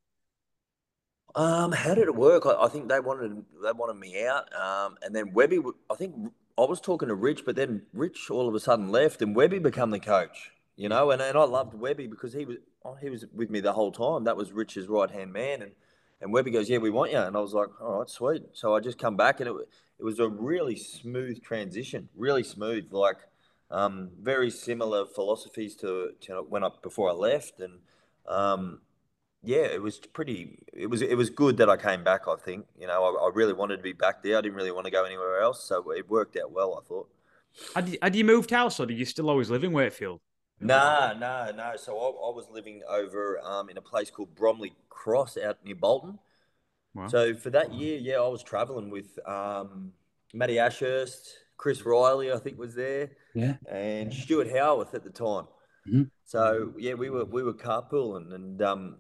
[1.39, 2.47] Um, how did it work?
[2.47, 5.61] I, I, think they wanted they wanted me out, um, and then Webby.
[5.89, 9.23] I think I was talking to Rich, but then Rich all of a sudden left,
[9.23, 10.51] and Webby became the coach.
[10.75, 13.61] You know, and, and I loved Webby because he was oh, he was with me
[13.61, 14.25] the whole time.
[14.25, 15.73] That was Rich's right hand man, and
[16.21, 18.75] and Webby goes, "Yeah, we want you," and I was like, "All right, sweet." So
[18.75, 19.55] I just come back, and it
[20.01, 23.19] it was a really smooth transition, really smooth, like
[23.71, 27.79] um, very similar philosophies to, to when I before I left, and
[28.27, 28.81] um,
[29.49, 30.59] yeah, it was pretty.
[30.75, 32.29] It was it was good that I came back.
[32.29, 34.37] I think you know I, I, really wanted to be back there.
[34.37, 36.79] I didn't really want to go anywhere else, so it worked out well.
[36.79, 37.09] I thought.
[37.75, 40.21] Had you, had you moved house, or did you still always live in Wakefield?
[40.61, 41.73] No, no, no.
[41.77, 45.77] So I, I was living over um, in a place called Bromley Cross out near
[45.77, 46.19] Bolton.
[46.95, 47.09] Wow.
[47.09, 49.93] So for that year, yeah, I was traveling with um,
[50.35, 51.27] Matty Ashurst,
[51.57, 55.47] Chris Riley, I think was there, yeah, and Stuart Howarth at the time.
[55.89, 56.03] Mm-hmm.
[56.27, 58.97] So yeah, we were we were carpooling, and um,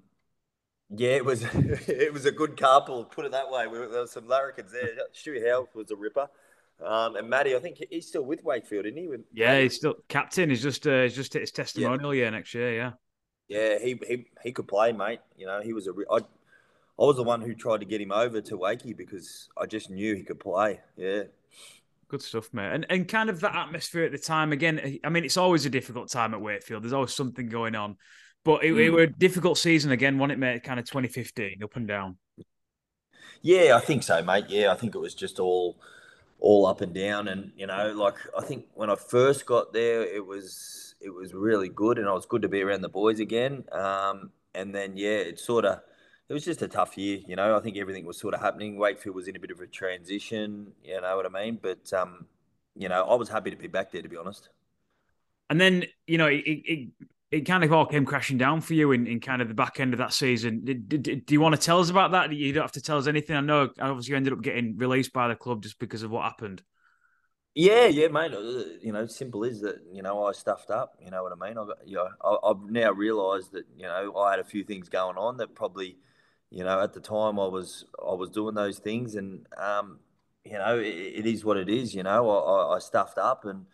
[0.90, 3.10] yeah, it was it was a good carpool.
[3.10, 3.66] Put it that way.
[3.66, 4.90] We, there was some larrikins there.
[5.14, 6.28] Stewie Howe was a ripper,
[6.84, 7.54] um, and Matty.
[7.54, 9.08] I think he's still with Wakefield, isn't he?
[9.08, 10.50] With yeah, he's still captain.
[10.50, 12.22] He's just uh, he's just his testimonial yeah.
[12.22, 12.74] year next year.
[12.74, 12.92] Yeah,
[13.48, 15.20] yeah, he he he could play, mate.
[15.36, 15.92] You know, he was a.
[16.10, 16.18] I,
[17.00, 19.88] I was the one who tried to get him over to Wakey because I just
[19.88, 20.80] knew he could play.
[20.96, 21.24] Yeah.
[22.08, 22.72] Good stuff, mate.
[22.72, 24.52] And and kind of that atmosphere at the time.
[24.52, 26.82] Again, I mean, it's always a difficult time at Wakefield.
[26.82, 27.96] There's always something going on.
[28.44, 28.86] But it, mm.
[28.86, 30.62] it were a difficult season again, wasn't it, mate?
[30.62, 32.16] Kind of 2015, up and down.
[33.42, 34.46] Yeah, I think so, mate.
[34.48, 35.76] Yeah, I think it was just all
[36.40, 37.28] all up and down.
[37.28, 41.34] And you know, like I think when I first got there, it was it was
[41.34, 43.64] really good, and I was good to be around the boys again.
[43.72, 45.80] Um, and then yeah, it sort of
[46.28, 47.20] it was just a tough year.
[47.26, 48.76] You know, I think everything was sort of happening.
[48.76, 50.72] Wakefield was in a bit of a transition.
[50.82, 51.58] You know what I mean?
[51.60, 52.26] But um,
[52.74, 54.48] you know, I was happy to be back there, to be honest.
[55.50, 56.88] And then you know, it, it
[57.30, 59.80] it kind of all came crashing down for you in, in kind of the back
[59.80, 60.64] end of that season.
[60.64, 62.32] Did, did, do you want to tell us about that?
[62.32, 63.36] You don't have to tell us anything.
[63.36, 66.24] I know, obviously, you ended up getting released by the club just because of what
[66.24, 66.62] happened.
[67.54, 68.32] Yeah, yeah, mate.
[68.32, 70.96] Uh, you know, simple is that you know I stuffed up.
[71.04, 71.58] You know what I mean?
[71.58, 74.62] I got, you know, I, I've now realised that you know I had a few
[74.62, 75.96] things going on that probably,
[76.50, 79.98] you know, at the time I was I was doing those things, and um,
[80.44, 81.94] you know, it, it is what it is.
[81.94, 83.66] You know, I, I stuffed up and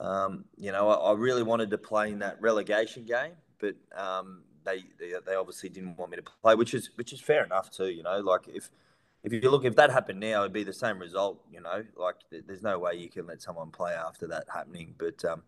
[0.00, 4.42] um, you know, I, I, really wanted to play in that relegation game, but um,
[4.64, 7.70] they, they, they obviously didn't want me to play, which is which is fair enough
[7.70, 7.90] too.
[7.90, 8.70] You know, like if
[9.22, 11.40] if you look if that happened now, it'd be the same result.
[11.50, 14.94] You know, like there's no way you can let someone play after that happening.
[14.96, 15.42] But um,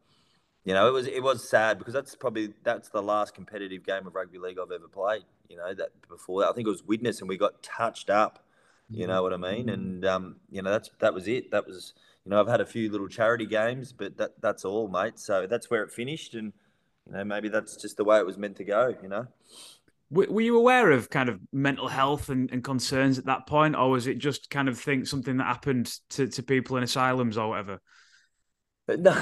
[0.64, 4.06] you know, it was it was sad because that's probably that's the last competitive game
[4.06, 5.24] of rugby league I've ever played.
[5.48, 8.44] You know, that before that I think it was Widnes and we got touched up.
[8.90, 9.70] You know what I mean?
[9.70, 11.50] And um, you know, that's that was it.
[11.50, 11.94] That was
[12.24, 15.18] you know, I've had a few little charity games, but that that's all, mate.
[15.18, 16.52] So that's where it finished, and
[17.06, 18.94] you know, maybe that's just the way it was meant to go.
[19.02, 19.26] You know.
[20.10, 23.90] Were you aware of kind of mental health and, and concerns at that point, or
[23.90, 27.48] was it just kind of think something that happened to, to people in asylums or
[27.48, 27.80] whatever?
[28.86, 29.10] No,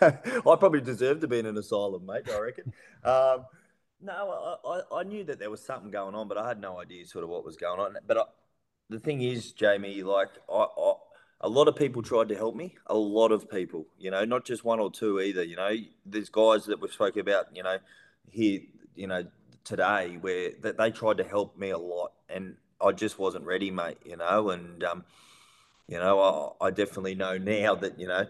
[0.00, 0.10] I
[0.42, 2.28] probably deserve to be in an asylum, mate.
[2.28, 2.72] I reckon.
[3.02, 3.46] Um,
[4.02, 6.80] no, I, I, I, knew that there was something going on, but I had no
[6.80, 7.96] idea sort of what was going on.
[8.06, 8.22] But I,
[8.88, 10.92] the thing is, Jamie, like I, I,
[11.40, 12.76] a lot of people tried to help me.
[12.86, 15.42] A lot of people, you know, not just one or two either.
[15.42, 15.74] You know,
[16.04, 17.78] there's guys that we've spoken about, you know,
[18.30, 18.60] here,
[18.94, 19.24] you know,
[19.64, 23.70] today where that they tried to help me a lot, and I just wasn't ready,
[23.70, 23.98] mate.
[24.04, 25.04] You know, and um,
[25.88, 28.26] you know, I, I definitely know now that you know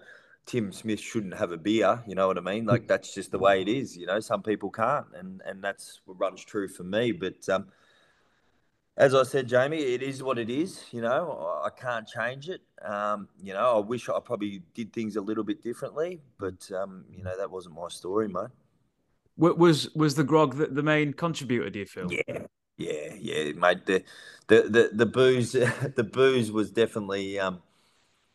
[0.47, 2.03] Tim Smith shouldn't have a beer.
[2.07, 2.65] You know what I mean?
[2.65, 3.97] Like that's just the way it is.
[3.97, 7.13] You know, some people can't, and and that's what runs true for me.
[7.13, 7.67] But um,
[9.01, 10.85] as I said, Jamie, it is what it is.
[10.93, 12.61] You know, I can't change it.
[12.85, 17.07] Um, you know, I wish I probably did things a little bit differently, but um,
[17.11, 18.51] you know, that wasn't my story, mate.
[19.39, 21.71] Was was the grog the, the main contributor?
[21.71, 22.13] Do you feel?
[22.13, 22.43] Yeah,
[22.77, 23.87] yeah, yeah, mate.
[23.87, 24.05] The
[24.49, 25.53] the the, the booze,
[25.97, 27.41] the booze was definitely.
[27.41, 27.63] Um,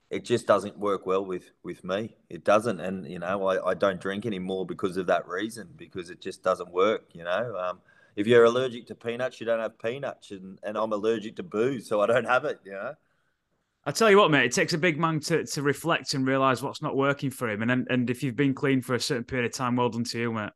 [0.10, 2.16] it just doesn't work well with with me.
[2.28, 5.70] It doesn't, and you know, I, I don't drink anymore because of that reason.
[5.78, 7.04] Because it just doesn't work.
[7.14, 7.82] You know, um,
[8.16, 11.88] if you're allergic to peanuts, you don't have peanuts, and, and I'm allergic to booze,
[11.88, 12.60] so I don't have it.
[12.64, 12.94] You know.
[13.88, 16.64] I tell you what, mate, it takes a big man to, to reflect and realize
[16.64, 17.62] what's not working for him.
[17.62, 20.04] And, and and if you've been clean for a certain period of time, well done
[20.06, 20.52] to you, mate.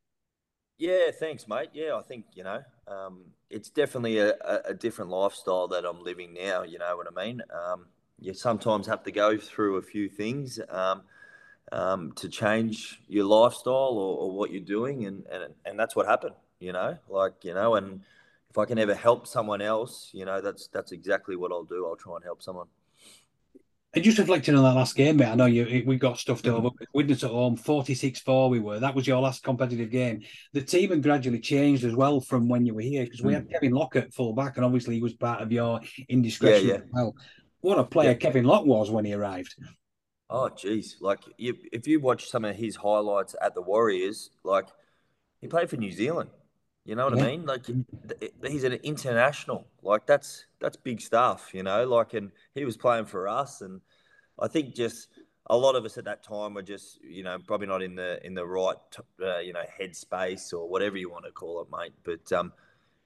[0.77, 1.69] Yeah, thanks, mate.
[1.73, 6.01] Yeah, I think you know, um, it's definitely a, a, a, different lifestyle that I'm
[6.01, 6.63] living now.
[6.63, 7.41] You know what I mean?
[7.53, 7.87] Um,
[8.17, 11.01] you sometimes have to go through a few things um,
[11.73, 16.07] um, to change your lifestyle or, or, what you're doing, and, and and that's what
[16.07, 16.35] happened.
[16.59, 18.01] You know, like you know, and
[18.49, 21.85] if I can ever help someone else, you know, that's that's exactly what I'll do.
[21.87, 22.67] I'll try and help someone.
[23.95, 26.51] And just reflecting on that last game, mate, I know you we got stuffed mm.
[26.51, 26.69] over.
[26.93, 28.79] Widnes at home, 46-4 we were.
[28.79, 30.21] That was your last competitive game.
[30.53, 33.37] The team had gradually changed as well from when you were here because we mm.
[33.37, 36.81] had Kevin Lockett full back, and obviously he was part of your indiscretion yeah, yeah.
[36.91, 37.15] well
[37.61, 38.15] what a player yeah.
[38.15, 39.55] Kevin Locke was when he arrived.
[40.29, 40.97] Oh, geez.
[41.01, 44.67] Like, you, if you watch some of his highlights at the Warriors, like,
[45.41, 46.29] he played for New Zealand.
[46.85, 47.23] You know what yeah.
[47.23, 47.45] I mean?
[47.45, 47.65] Like,
[48.45, 49.67] he's an international.
[49.83, 51.85] Like, that's that's big stuff, you know?
[51.85, 53.61] Like, and he was playing for us.
[53.61, 53.81] And
[54.39, 55.09] I think just
[55.47, 58.25] a lot of us at that time were just, you know, probably not in the
[58.25, 58.77] in the right,
[59.21, 61.93] uh, you know, headspace or whatever you want to call it, mate.
[62.03, 62.53] But, um,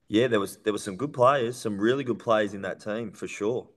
[0.08, 3.12] yeah, there was there were some good players, some really good players in that team
[3.12, 3.68] for sure.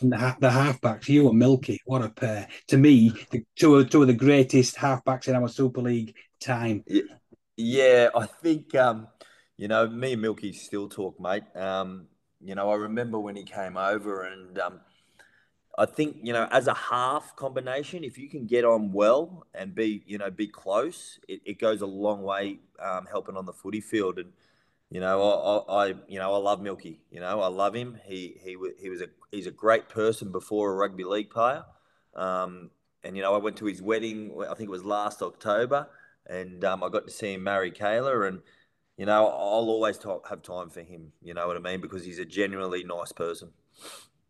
[0.00, 2.48] And the, the halfbacks, you and Milky, what a pair.
[2.68, 6.84] To me, the, two, of, two of the greatest halfbacks in our Super League time.
[6.86, 7.02] Yeah,
[7.56, 9.08] yeah I think, um,
[9.56, 11.44] you know, me and Milky still talk, mate.
[11.54, 12.06] Um,
[12.40, 14.80] you know, I remember when he came over and um,
[15.78, 19.74] I think, you know, as a half combination, if you can get on well and
[19.74, 23.52] be, you know, be close, it, it goes a long way um, helping on the
[23.52, 24.18] footy field.
[24.18, 24.32] And,
[24.90, 27.00] you know, I, I, you know, I love Milky.
[27.10, 27.98] You know, I love him.
[28.04, 31.64] He, he, he was a, he's a great person before a rugby league player.
[32.14, 32.70] Um,
[33.04, 34.34] and you know, I went to his wedding.
[34.40, 35.88] I think it was last October,
[36.26, 38.28] and um, I got to see him marry Kayla.
[38.28, 38.40] And
[38.96, 41.12] you know, I'll always talk, have time for him.
[41.22, 41.80] You know what I mean?
[41.80, 43.50] Because he's a genuinely nice person.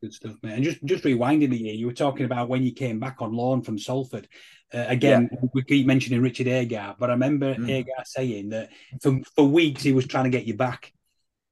[0.00, 0.54] Good stuff, man.
[0.54, 3.32] And just just rewinding the year, you were talking about when you came back on
[3.32, 4.28] loan from Salford.
[4.72, 5.48] Uh, again, yeah.
[5.54, 7.70] we keep mentioning Richard Agar, but I remember mm.
[7.70, 10.92] Agar saying that for, for weeks he was trying to get you back.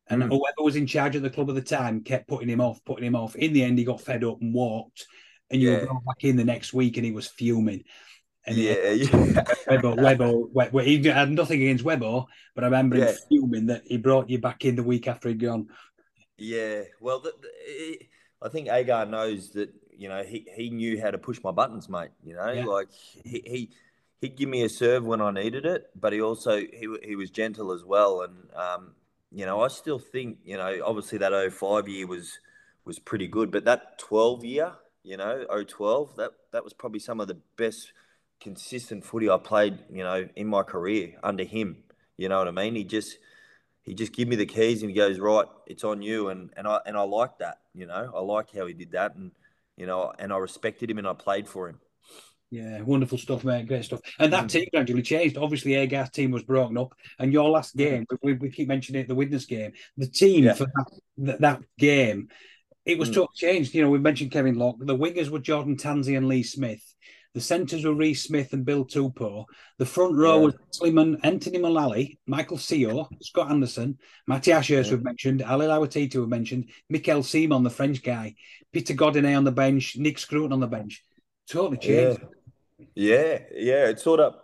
[0.09, 0.29] And mm.
[0.29, 3.05] whoever was in charge of the club at the time kept putting him off, putting
[3.05, 3.37] him off.
[3.37, 5.07] In the end, he got fed up and walked.
[5.51, 5.81] And you yeah.
[5.81, 7.85] were back in the next week and he was fuming.
[8.47, 9.45] And yeah, yeah.
[9.69, 12.25] Webber, Webber, Webber, he had nothing against Webber,
[12.55, 13.11] but I remember yeah.
[13.11, 15.69] him fuming that he brought you back in the week after he'd gone.
[16.37, 17.99] Yeah, well, the, the,
[18.43, 21.89] I think Agar knows that you know he, he knew how to push my buttons,
[21.89, 22.11] mate.
[22.25, 22.65] You know, yeah.
[22.65, 22.89] like
[23.25, 23.71] he, he
[24.21, 27.31] he'd give me a serve when I needed it, but he also he he was
[27.31, 28.23] gentle as well.
[28.23, 28.95] And um,
[29.31, 32.39] you know, I still think you know obviously that 05 year was
[32.85, 34.73] was pretty good, but that 12 year,
[35.05, 37.93] you know, 012, that that was probably some of the best
[38.43, 41.85] consistent footy I played, you know, in my career under him.
[42.17, 42.75] You know what I mean?
[42.75, 43.19] He just
[43.83, 46.67] he just give me the keys and he goes right it's on you and and
[46.67, 49.33] i and i like that you know i like how he did that and
[49.77, 51.79] you know and i respected him and i played for him
[52.53, 53.67] yeah, wonderful stuff, mate.
[53.67, 54.01] Great stuff.
[54.19, 54.51] And that mm.
[54.51, 55.39] team gradually changed.
[55.39, 59.09] Obviously, Agar's team was broken up, and your last game, we, we keep mentioning it,
[59.09, 59.73] the Widnes game.
[59.97, 60.53] The team yeah.
[60.53, 60.67] for
[61.17, 62.29] that, that, game,
[62.85, 63.15] it was mm.
[63.15, 63.73] totally changed.
[63.73, 64.77] You know, we mentioned Kevin Locke.
[64.81, 66.85] The wingers were Jordan Tansey and Lee Smith.
[67.35, 69.47] The centres were Reece Smith and Bill Tupou.
[69.79, 70.45] The front row yeah.
[70.45, 74.97] was Sliman, Anthony Mullally, Michael Sio, Scott Anderson, Matty Ashurst, yeah.
[74.97, 78.35] we've mentioned, Ali Lauitiiti, we've mentioned, Mikel Simon, the French guy,
[78.71, 81.03] Peter Godinet on the bench, Nick Scruton on the bench.
[81.49, 82.21] Totally changed.
[82.95, 83.89] Yeah, yeah, yeah.
[83.89, 84.37] It sort of,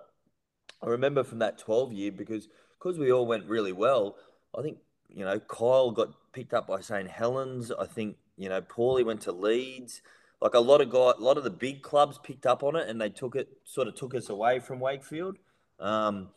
[0.82, 4.16] I remember from that 12 year because because we all went really well,
[4.56, 4.78] I think,
[5.08, 7.08] you know, Kyle got picked up by St.
[7.08, 7.72] Helens.
[7.72, 10.00] I think, you know, Paulie went to Leeds
[10.40, 12.88] like a lot of guy, a lot of the big clubs picked up on it
[12.88, 15.36] and they took it, sort of took us away from Wakefield.
[15.80, 16.28] Um,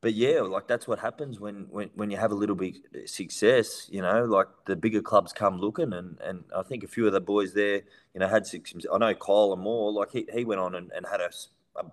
[0.00, 3.88] but yeah, like that's what happens when, when, when you have a little bit success,
[3.90, 5.92] you know, like the bigger clubs come looking.
[5.92, 7.82] And, and I think a few of the boys there,
[8.14, 11.04] you know, had six, I know Kyle Amor, like he, he went on and, and
[11.10, 11.30] had a,
[11.76, 11.86] a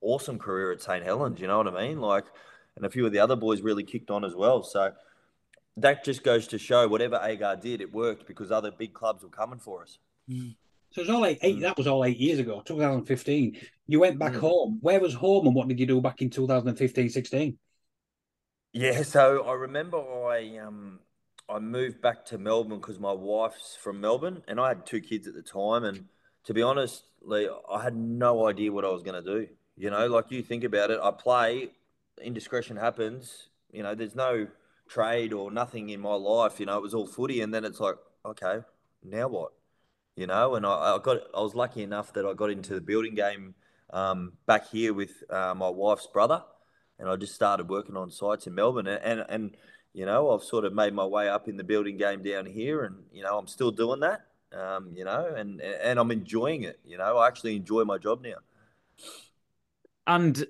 [0.00, 1.04] awesome career at St.
[1.04, 2.00] Helens, you know what I mean?
[2.00, 2.26] Like,
[2.76, 4.62] and a few of the other boys really kicked on as well.
[4.62, 4.92] So
[5.76, 9.28] that just goes to show whatever Agar did, it worked because other big clubs were
[9.28, 9.98] coming for us.
[10.30, 10.56] Mm.
[10.90, 11.60] So it was all eight, eight.
[11.60, 13.58] That was all eight years ago, 2015.
[13.86, 14.40] You went back mm.
[14.40, 14.78] home.
[14.82, 17.58] Where was home, and what did you do back in 2015, 16?
[18.74, 21.00] Yeah, so I remember I um
[21.48, 25.26] I moved back to Melbourne because my wife's from Melbourne, and I had two kids
[25.26, 25.84] at the time.
[25.84, 26.06] And
[26.44, 29.48] to be honest, Lee, I had no idea what I was going to do.
[29.76, 31.70] You know, like you think about it, I play,
[32.22, 33.48] indiscretion happens.
[33.70, 34.46] You know, there's no
[34.88, 36.60] trade or nothing in my life.
[36.60, 38.60] You know, it was all footy, and then it's like, okay,
[39.02, 39.52] now what?
[40.16, 40.54] You know.
[40.54, 43.54] And I, I, got I was lucky enough that I got into the building game
[43.90, 46.42] um, back here with uh, my wife's brother,
[46.98, 49.56] and I just started working on sites in Melbourne, and, and and
[49.92, 52.84] you know I've sort of made my way up in the building game down here,
[52.84, 56.78] and you know I'm still doing that, um, you know, and and I'm enjoying it.
[56.84, 58.36] You know, I actually enjoy my job now.
[60.06, 60.44] And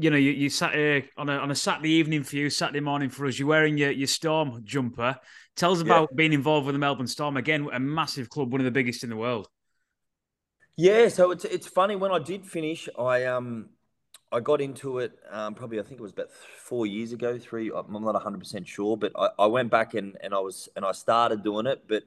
[0.00, 2.80] you know, you, you sat here on a on a Saturday evening for you, Saturday
[2.80, 3.38] morning for us.
[3.38, 5.18] You're wearing your, your Storm jumper.
[5.56, 6.16] Tell us about yeah.
[6.16, 9.10] being involved with the Melbourne Storm again, a massive club, one of the biggest in
[9.10, 9.48] the world.
[10.76, 13.70] Yeah, so it's it's funny when I did finish, I um
[14.32, 17.70] I got into it um, probably I think it was about four years ago, three.
[17.74, 20.84] I'm not 100 percent sure, but I, I went back and, and I was and
[20.84, 22.04] I started doing it, but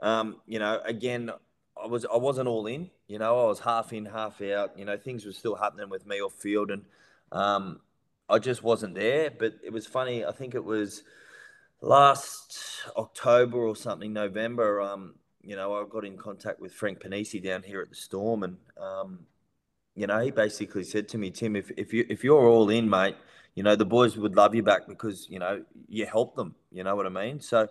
[0.00, 1.30] um, you know, again,
[1.80, 2.90] I was I wasn't all in.
[3.08, 4.78] You know, I was half in, half out.
[4.78, 6.84] You know, things were still happening with me off field, and
[7.32, 7.80] um,
[8.28, 9.30] I just wasn't there.
[9.30, 10.24] But it was funny.
[10.24, 11.02] I think it was
[11.80, 12.58] last
[12.96, 14.80] October or something, November.
[14.80, 18.42] Um, you know, I got in contact with Frank Ponissi down here at the Storm,
[18.42, 19.20] and um,
[19.94, 22.90] you know, he basically said to me, Tim, if if you if you're all in,
[22.90, 23.16] mate,
[23.54, 26.54] you know, the boys would love you back because you know you helped them.
[26.72, 27.40] You know what I mean?
[27.40, 27.68] So,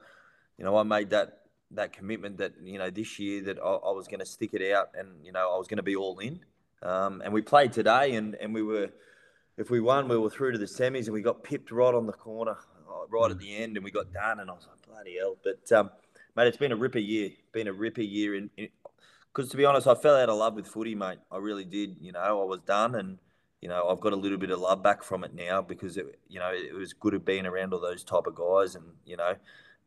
[0.58, 1.42] you know, I made that
[1.72, 4.74] that commitment that you know this year that I, I was going to stick it
[4.74, 6.40] out, and you know, I was going to be all in.
[6.82, 8.90] Um, and we played today, and and we were
[9.58, 12.06] if we won, we were through to the semis, and we got pipped right on
[12.06, 12.58] the corner,
[12.90, 14.40] uh, right at the end, and we got done.
[14.40, 15.38] And I was like, bloody hell!
[15.44, 15.90] But um,
[16.36, 17.32] mate, it's been a ripper year.
[17.52, 18.36] Been a ripper year.
[18.36, 21.20] In because to be honest, I fell out of love with footy, mate.
[21.32, 21.98] I really did.
[22.00, 23.18] You know, I was done, and
[23.62, 26.20] you know, I've got a little bit of love back from it now because it,
[26.28, 29.18] you know, it was good of being around all those type of guys, and you
[29.18, 29.36] know,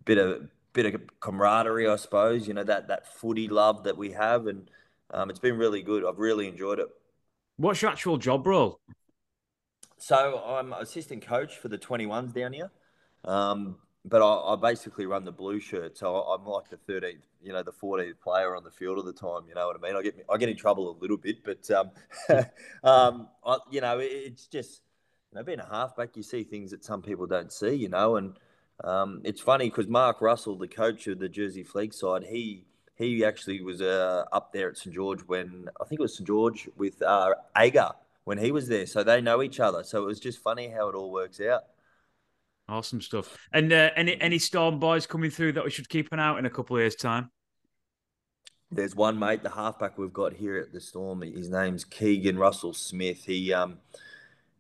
[0.05, 2.47] bit of bit of camaraderie, I suppose.
[2.47, 4.71] You know, that that footy love that we have, and
[5.11, 6.05] um, it's been really good.
[6.05, 6.89] I've really enjoyed it.
[7.57, 8.81] What's your actual job role?
[9.99, 12.71] So I'm assistant coach for the 21s down here.
[13.25, 17.53] Um, but I, I, basically run the blue shirt, so I'm like the 13th, you
[17.53, 19.43] know, the 14th player on the field at the time.
[19.49, 19.97] You know what I mean?
[19.97, 21.91] I get I get in trouble a little bit, but um,
[22.85, 24.83] um, I, you know, it's just
[25.33, 27.75] you know, being a halfback, you see things that some people don't see.
[27.75, 28.39] You know, and
[28.85, 32.65] um, it's funny because Mark Russell, the coach of the Jersey Flegg side, he
[32.97, 36.27] he actually was uh, up there at St George when I think it was St
[36.27, 37.95] George with uh, Agar
[38.29, 38.85] when he was there.
[38.85, 39.83] So they know each other.
[39.83, 41.63] So it was just funny how it all works out.
[42.69, 43.35] Awesome stuff.
[43.55, 46.39] And uh, any any Storm boys coming through that we should keep an eye out
[46.39, 47.31] in a couple of years' time?
[48.71, 51.23] There's one mate, the halfback we've got here at the Storm.
[51.23, 53.25] His name's Keegan Russell Smith.
[53.25, 53.79] He um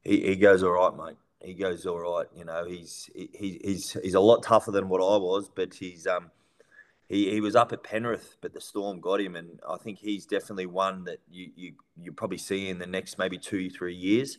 [0.03, 1.19] he, he goes all right, mate.
[1.45, 2.27] He goes all right.
[2.35, 6.07] You know, he's he, he's he's a lot tougher than what I was, but he's
[6.07, 6.31] um
[7.09, 10.27] he, he was up at Penrith, but the Storm got him, and I think he's
[10.27, 14.39] definitely one that you you you probably see in the next maybe two three years.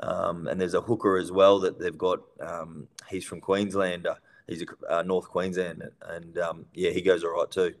[0.00, 2.20] Um, and there's a hooker as well that they've got.
[2.40, 4.06] Um, he's from Queensland.
[4.06, 4.14] Uh,
[4.46, 7.74] he's a uh, North Queensland, and um, yeah, he goes all right too.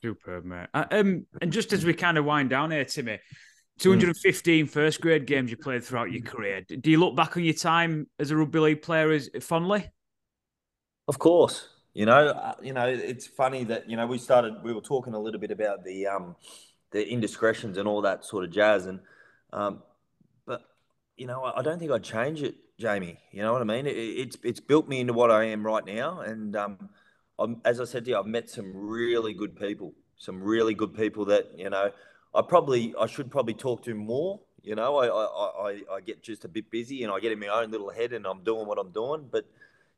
[0.00, 0.68] Superb, mate.
[0.74, 3.20] Uh, um, and just as we kind of wind down here, Timmy,
[3.78, 6.62] 215 first grade games you played throughout your career.
[6.62, 9.88] Do you look back on your time as a rugby league player as fondly?
[11.06, 14.62] Of course, you know, uh, you know, it's funny that you know we started.
[14.62, 16.36] We were talking a little bit about the um,
[16.90, 19.00] the indiscretions and all that sort of jazz, and
[19.52, 19.82] um,
[20.46, 20.62] but
[21.16, 23.18] you know, I don't think I'd change it, Jamie.
[23.30, 23.86] You know what I mean?
[23.86, 26.88] It, it's it's built me into what I am right now, and um,
[27.38, 30.94] I'm, as I said to you, I've met some really good people, some really good
[30.94, 31.90] people that you know
[32.34, 34.40] I probably I should probably talk to more.
[34.62, 37.40] You know, I, I, I, I get just a bit busy and I get in
[37.40, 39.28] my own little head and I'm doing what I'm doing.
[39.30, 39.44] But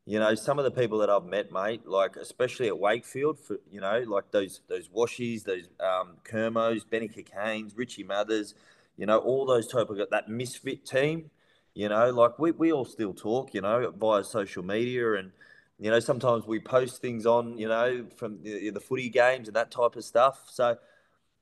[0.07, 3.57] you know, some of the people that I've met, mate, like especially at Wakefield, for
[3.71, 8.53] you know, like those those Washies, those um, Kermos, Benny Cockaynes, Richie Mathers,
[8.97, 11.31] you know, all those type of that misfit team.
[11.73, 15.31] You know, like we, we all still talk, you know, via social media and
[15.79, 19.55] you know sometimes we post things on, you know, from the, the footy games and
[19.55, 20.43] that type of stuff.
[20.51, 20.77] So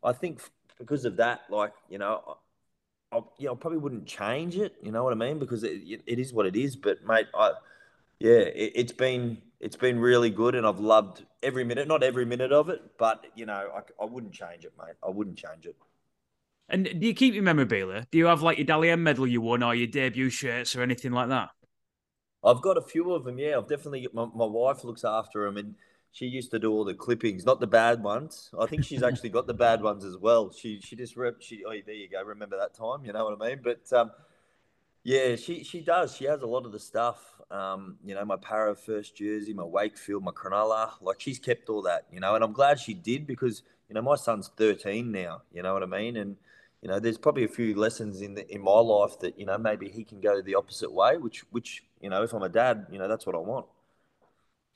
[0.04, 0.40] I think
[0.80, 2.38] because of that, like you know,
[3.12, 4.76] I, you know, I probably wouldn't change it.
[4.82, 5.38] You know what I mean?
[5.38, 6.76] Because it, it is what it is.
[6.78, 7.52] But mate, I
[8.24, 11.90] yeah, it, has been it's been really good, and I've loved every minute.
[11.90, 14.96] Not every minute of it, but you know, I, I wouldn't change it, mate.
[15.06, 15.76] I wouldn't change it.
[16.70, 18.08] And do you keep your memorabilia?
[18.12, 20.82] Do you have like your Dally M medal you won, or your debut shirts, or
[20.82, 21.50] anything like that?
[22.46, 23.38] I've got a few of them.
[23.38, 24.08] Yeah, I've definitely.
[24.14, 25.76] My, my wife looks after them, and
[26.14, 28.52] she used to do all the clippings, not the bad ones.
[28.58, 30.50] I think she's actually got the bad ones as well.
[30.50, 31.42] She she just rep.
[31.42, 32.24] She oh, there you go.
[32.24, 33.04] Remember that time?
[33.04, 33.60] You know what I mean?
[33.62, 34.12] But um,
[35.04, 36.16] yeah, she she does.
[36.16, 37.20] She has a lot of the stuff.
[37.52, 40.92] Um, you know, my Parra first jersey, my Wakefield, my Cronulla.
[41.02, 44.02] Like she's kept all that, you know, and I'm glad she did because you know
[44.02, 45.42] my son's 13 now.
[45.52, 46.16] You know what I mean?
[46.18, 46.38] And
[46.82, 49.58] you know, there's probably a few lessons in the, in my life that you know
[49.58, 51.18] maybe he can go the opposite way.
[51.18, 53.66] Which which you know, if I'm a dad, you know, that's what I want.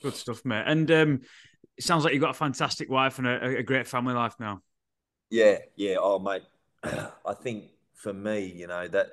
[0.04, 0.64] Good stuff, mate.
[0.68, 1.22] And um,
[1.78, 4.62] it sounds like you've got a fantastic wife and a, a great family life now.
[5.30, 5.96] Yeah, yeah.
[6.00, 6.44] Oh, mate,
[6.84, 9.08] I think for me, you know that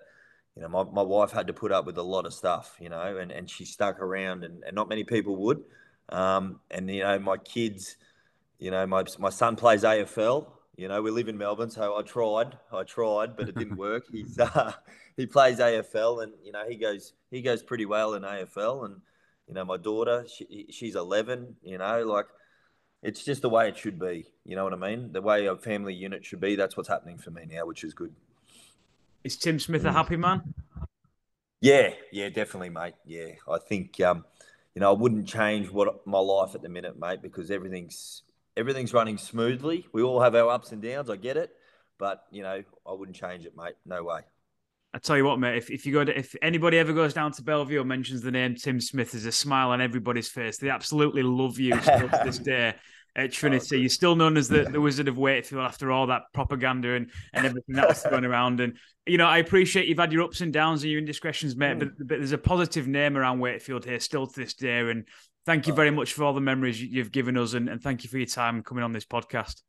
[0.57, 2.88] you know, my, my wife had to put up with a lot of stuff, you
[2.88, 5.64] know, and, and she stuck around and, and not many people would.
[6.11, 7.96] Um, and, you know, my kids,
[8.59, 10.46] you know, my, my son plays AFL,
[10.76, 11.70] you know, we live in Melbourne.
[11.70, 14.05] So I tried, I tried, but it didn't work.
[14.12, 14.72] He's, uh,
[15.16, 18.84] he plays AFL and, you know, he goes, he goes pretty well in AFL.
[18.84, 19.00] And,
[19.48, 22.26] you know, my daughter, she, she's 11, you know, like
[23.02, 24.24] it's just the way it should be.
[24.44, 25.12] You know what I mean?
[25.12, 26.55] The way a family unit should be.
[26.55, 28.14] That's what's happening for me now, which is good.
[29.25, 30.55] Is Tim Smith a happy man?
[31.62, 32.93] Yeah, yeah, definitely, mate.
[33.07, 34.27] Yeah, I think um,
[34.75, 38.22] you know I wouldn't change what my life at the minute, mate, because everything's
[38.55, 39.87] everything's running smoothly.
[39.95, 41.09] We all have our ups and downs.
[41.09, 41.51] I get it,
[41.99, 43.77] but you know I wouldn't change it, mate.
[43.87, 44.20] No way.
[44.93, 45.57] I tell you what, mate.
[45.57, 48.31] If, if you go to, if anybody ever goes down to Bellevue or mentions the
[48.31, 50.59] name Tim Smith, there's a smile on everybody's face.
[50.59, 52.75] They absolutely love you to this day
[53.17, 53.77] at Trinity.
[53.77, 57.11] Oh, You're still known as the, the Wizard of Wakefield after all that propaganda and,
[57.33, 58.61] and everything that was going around.
[58.61, 61.77] And, you know, I appreciate you've had your ups and downs and your indiscretions, mate,
[61.77, 61.81] mm.
[61.81, 64.81] but, but there's a positive name around Wakefield here still to this day.
[64.81, 65.07] And
[65.47, 65.77] thank you oh.
[65.77, 67.55] very much for all the memories you've given us.
[67.55, 69.62] And, and thank you for your time coming on this podcast.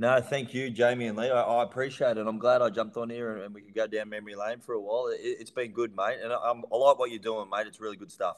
[0.00, 1.28] No, thank you, Jamie and Lee.
[1.28, 2.26] I, I, appreciate it.
[2.28, 4.74] I'm glad I jumped on here and, and we could go down memory lane for
[4.74, 5.08] a while.
[5.08, 6.18] It, has been good, mate.
[6.22, 7.66] And I, I like what you're doing, mate.
[7.66, 8.36] It's really good stuff.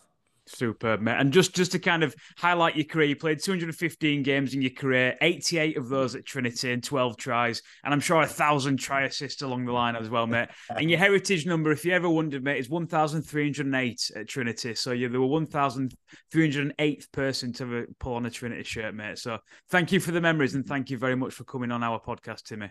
[0.51, 1.17] Superb, mate.
[1.19, 4.71] And just just to kind of highlight your career, you played 215 games in your
[4.71, 9.03] career, 88 of those at Trinity and 12 tries, and I'm sure a thousand try
[9.03, 10.49] assists along the line as well, mate.
[10.71, 14.75] and your heritage number, if you ever wondered, mate, is 1,308 at Trinity.
[14.75, 19.19] So you the 1,308th person to pull on a Trinity shirt, mate.
[19.19, 19.39] So
[19.69, 22.43] thank you for the memories and thank you very much for coming on our podcast,
[22.45, 22.71] Timmy.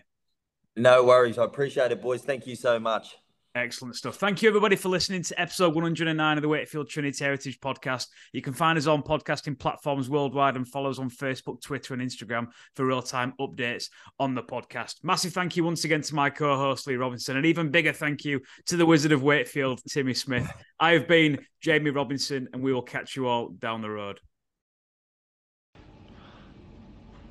[0.76, 1.38] No worries.
[1.38, 2.22] I appreciate it, boys.
[2.22, 3.16] Thank you so much.
[3.56, 4.14] Excellent stuff.
[4.14, 8.06] Thank you, everybody, for listening to episode 109 of the Wakefield Trinity Heritage Podcast.
[8.32, 12.00] You can find us on podcasting platforms worldwide and follow us on Facebook, Twitter, and
[12.00, 12.46] Instagram
[12.76, 13.88] for real time updates
[14.20, 15.02] on the podcast.
[15.02, 18.24] Massive thank you once again to my co host, Lee Robinson, and even bigger thank
[18.24, 20.48] you to the Wizard of Wakefield, Timmy Smith.
[20.78, 24.20] I have been Jamie Robinson, and we will catch you all down the road.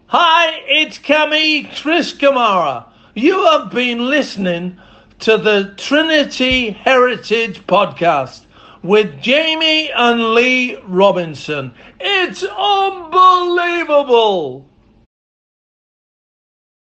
[0.08, 2.92] Hi, it's Kammy Chris Kamara.
[3.16, 4.78] You have been listening
[5.20, 8.46] to the Trinity Heritage Podcast
[8.84, 11.74] with Jamie and Lee Robinson.
[12.00, 14.69] It's unbelievable!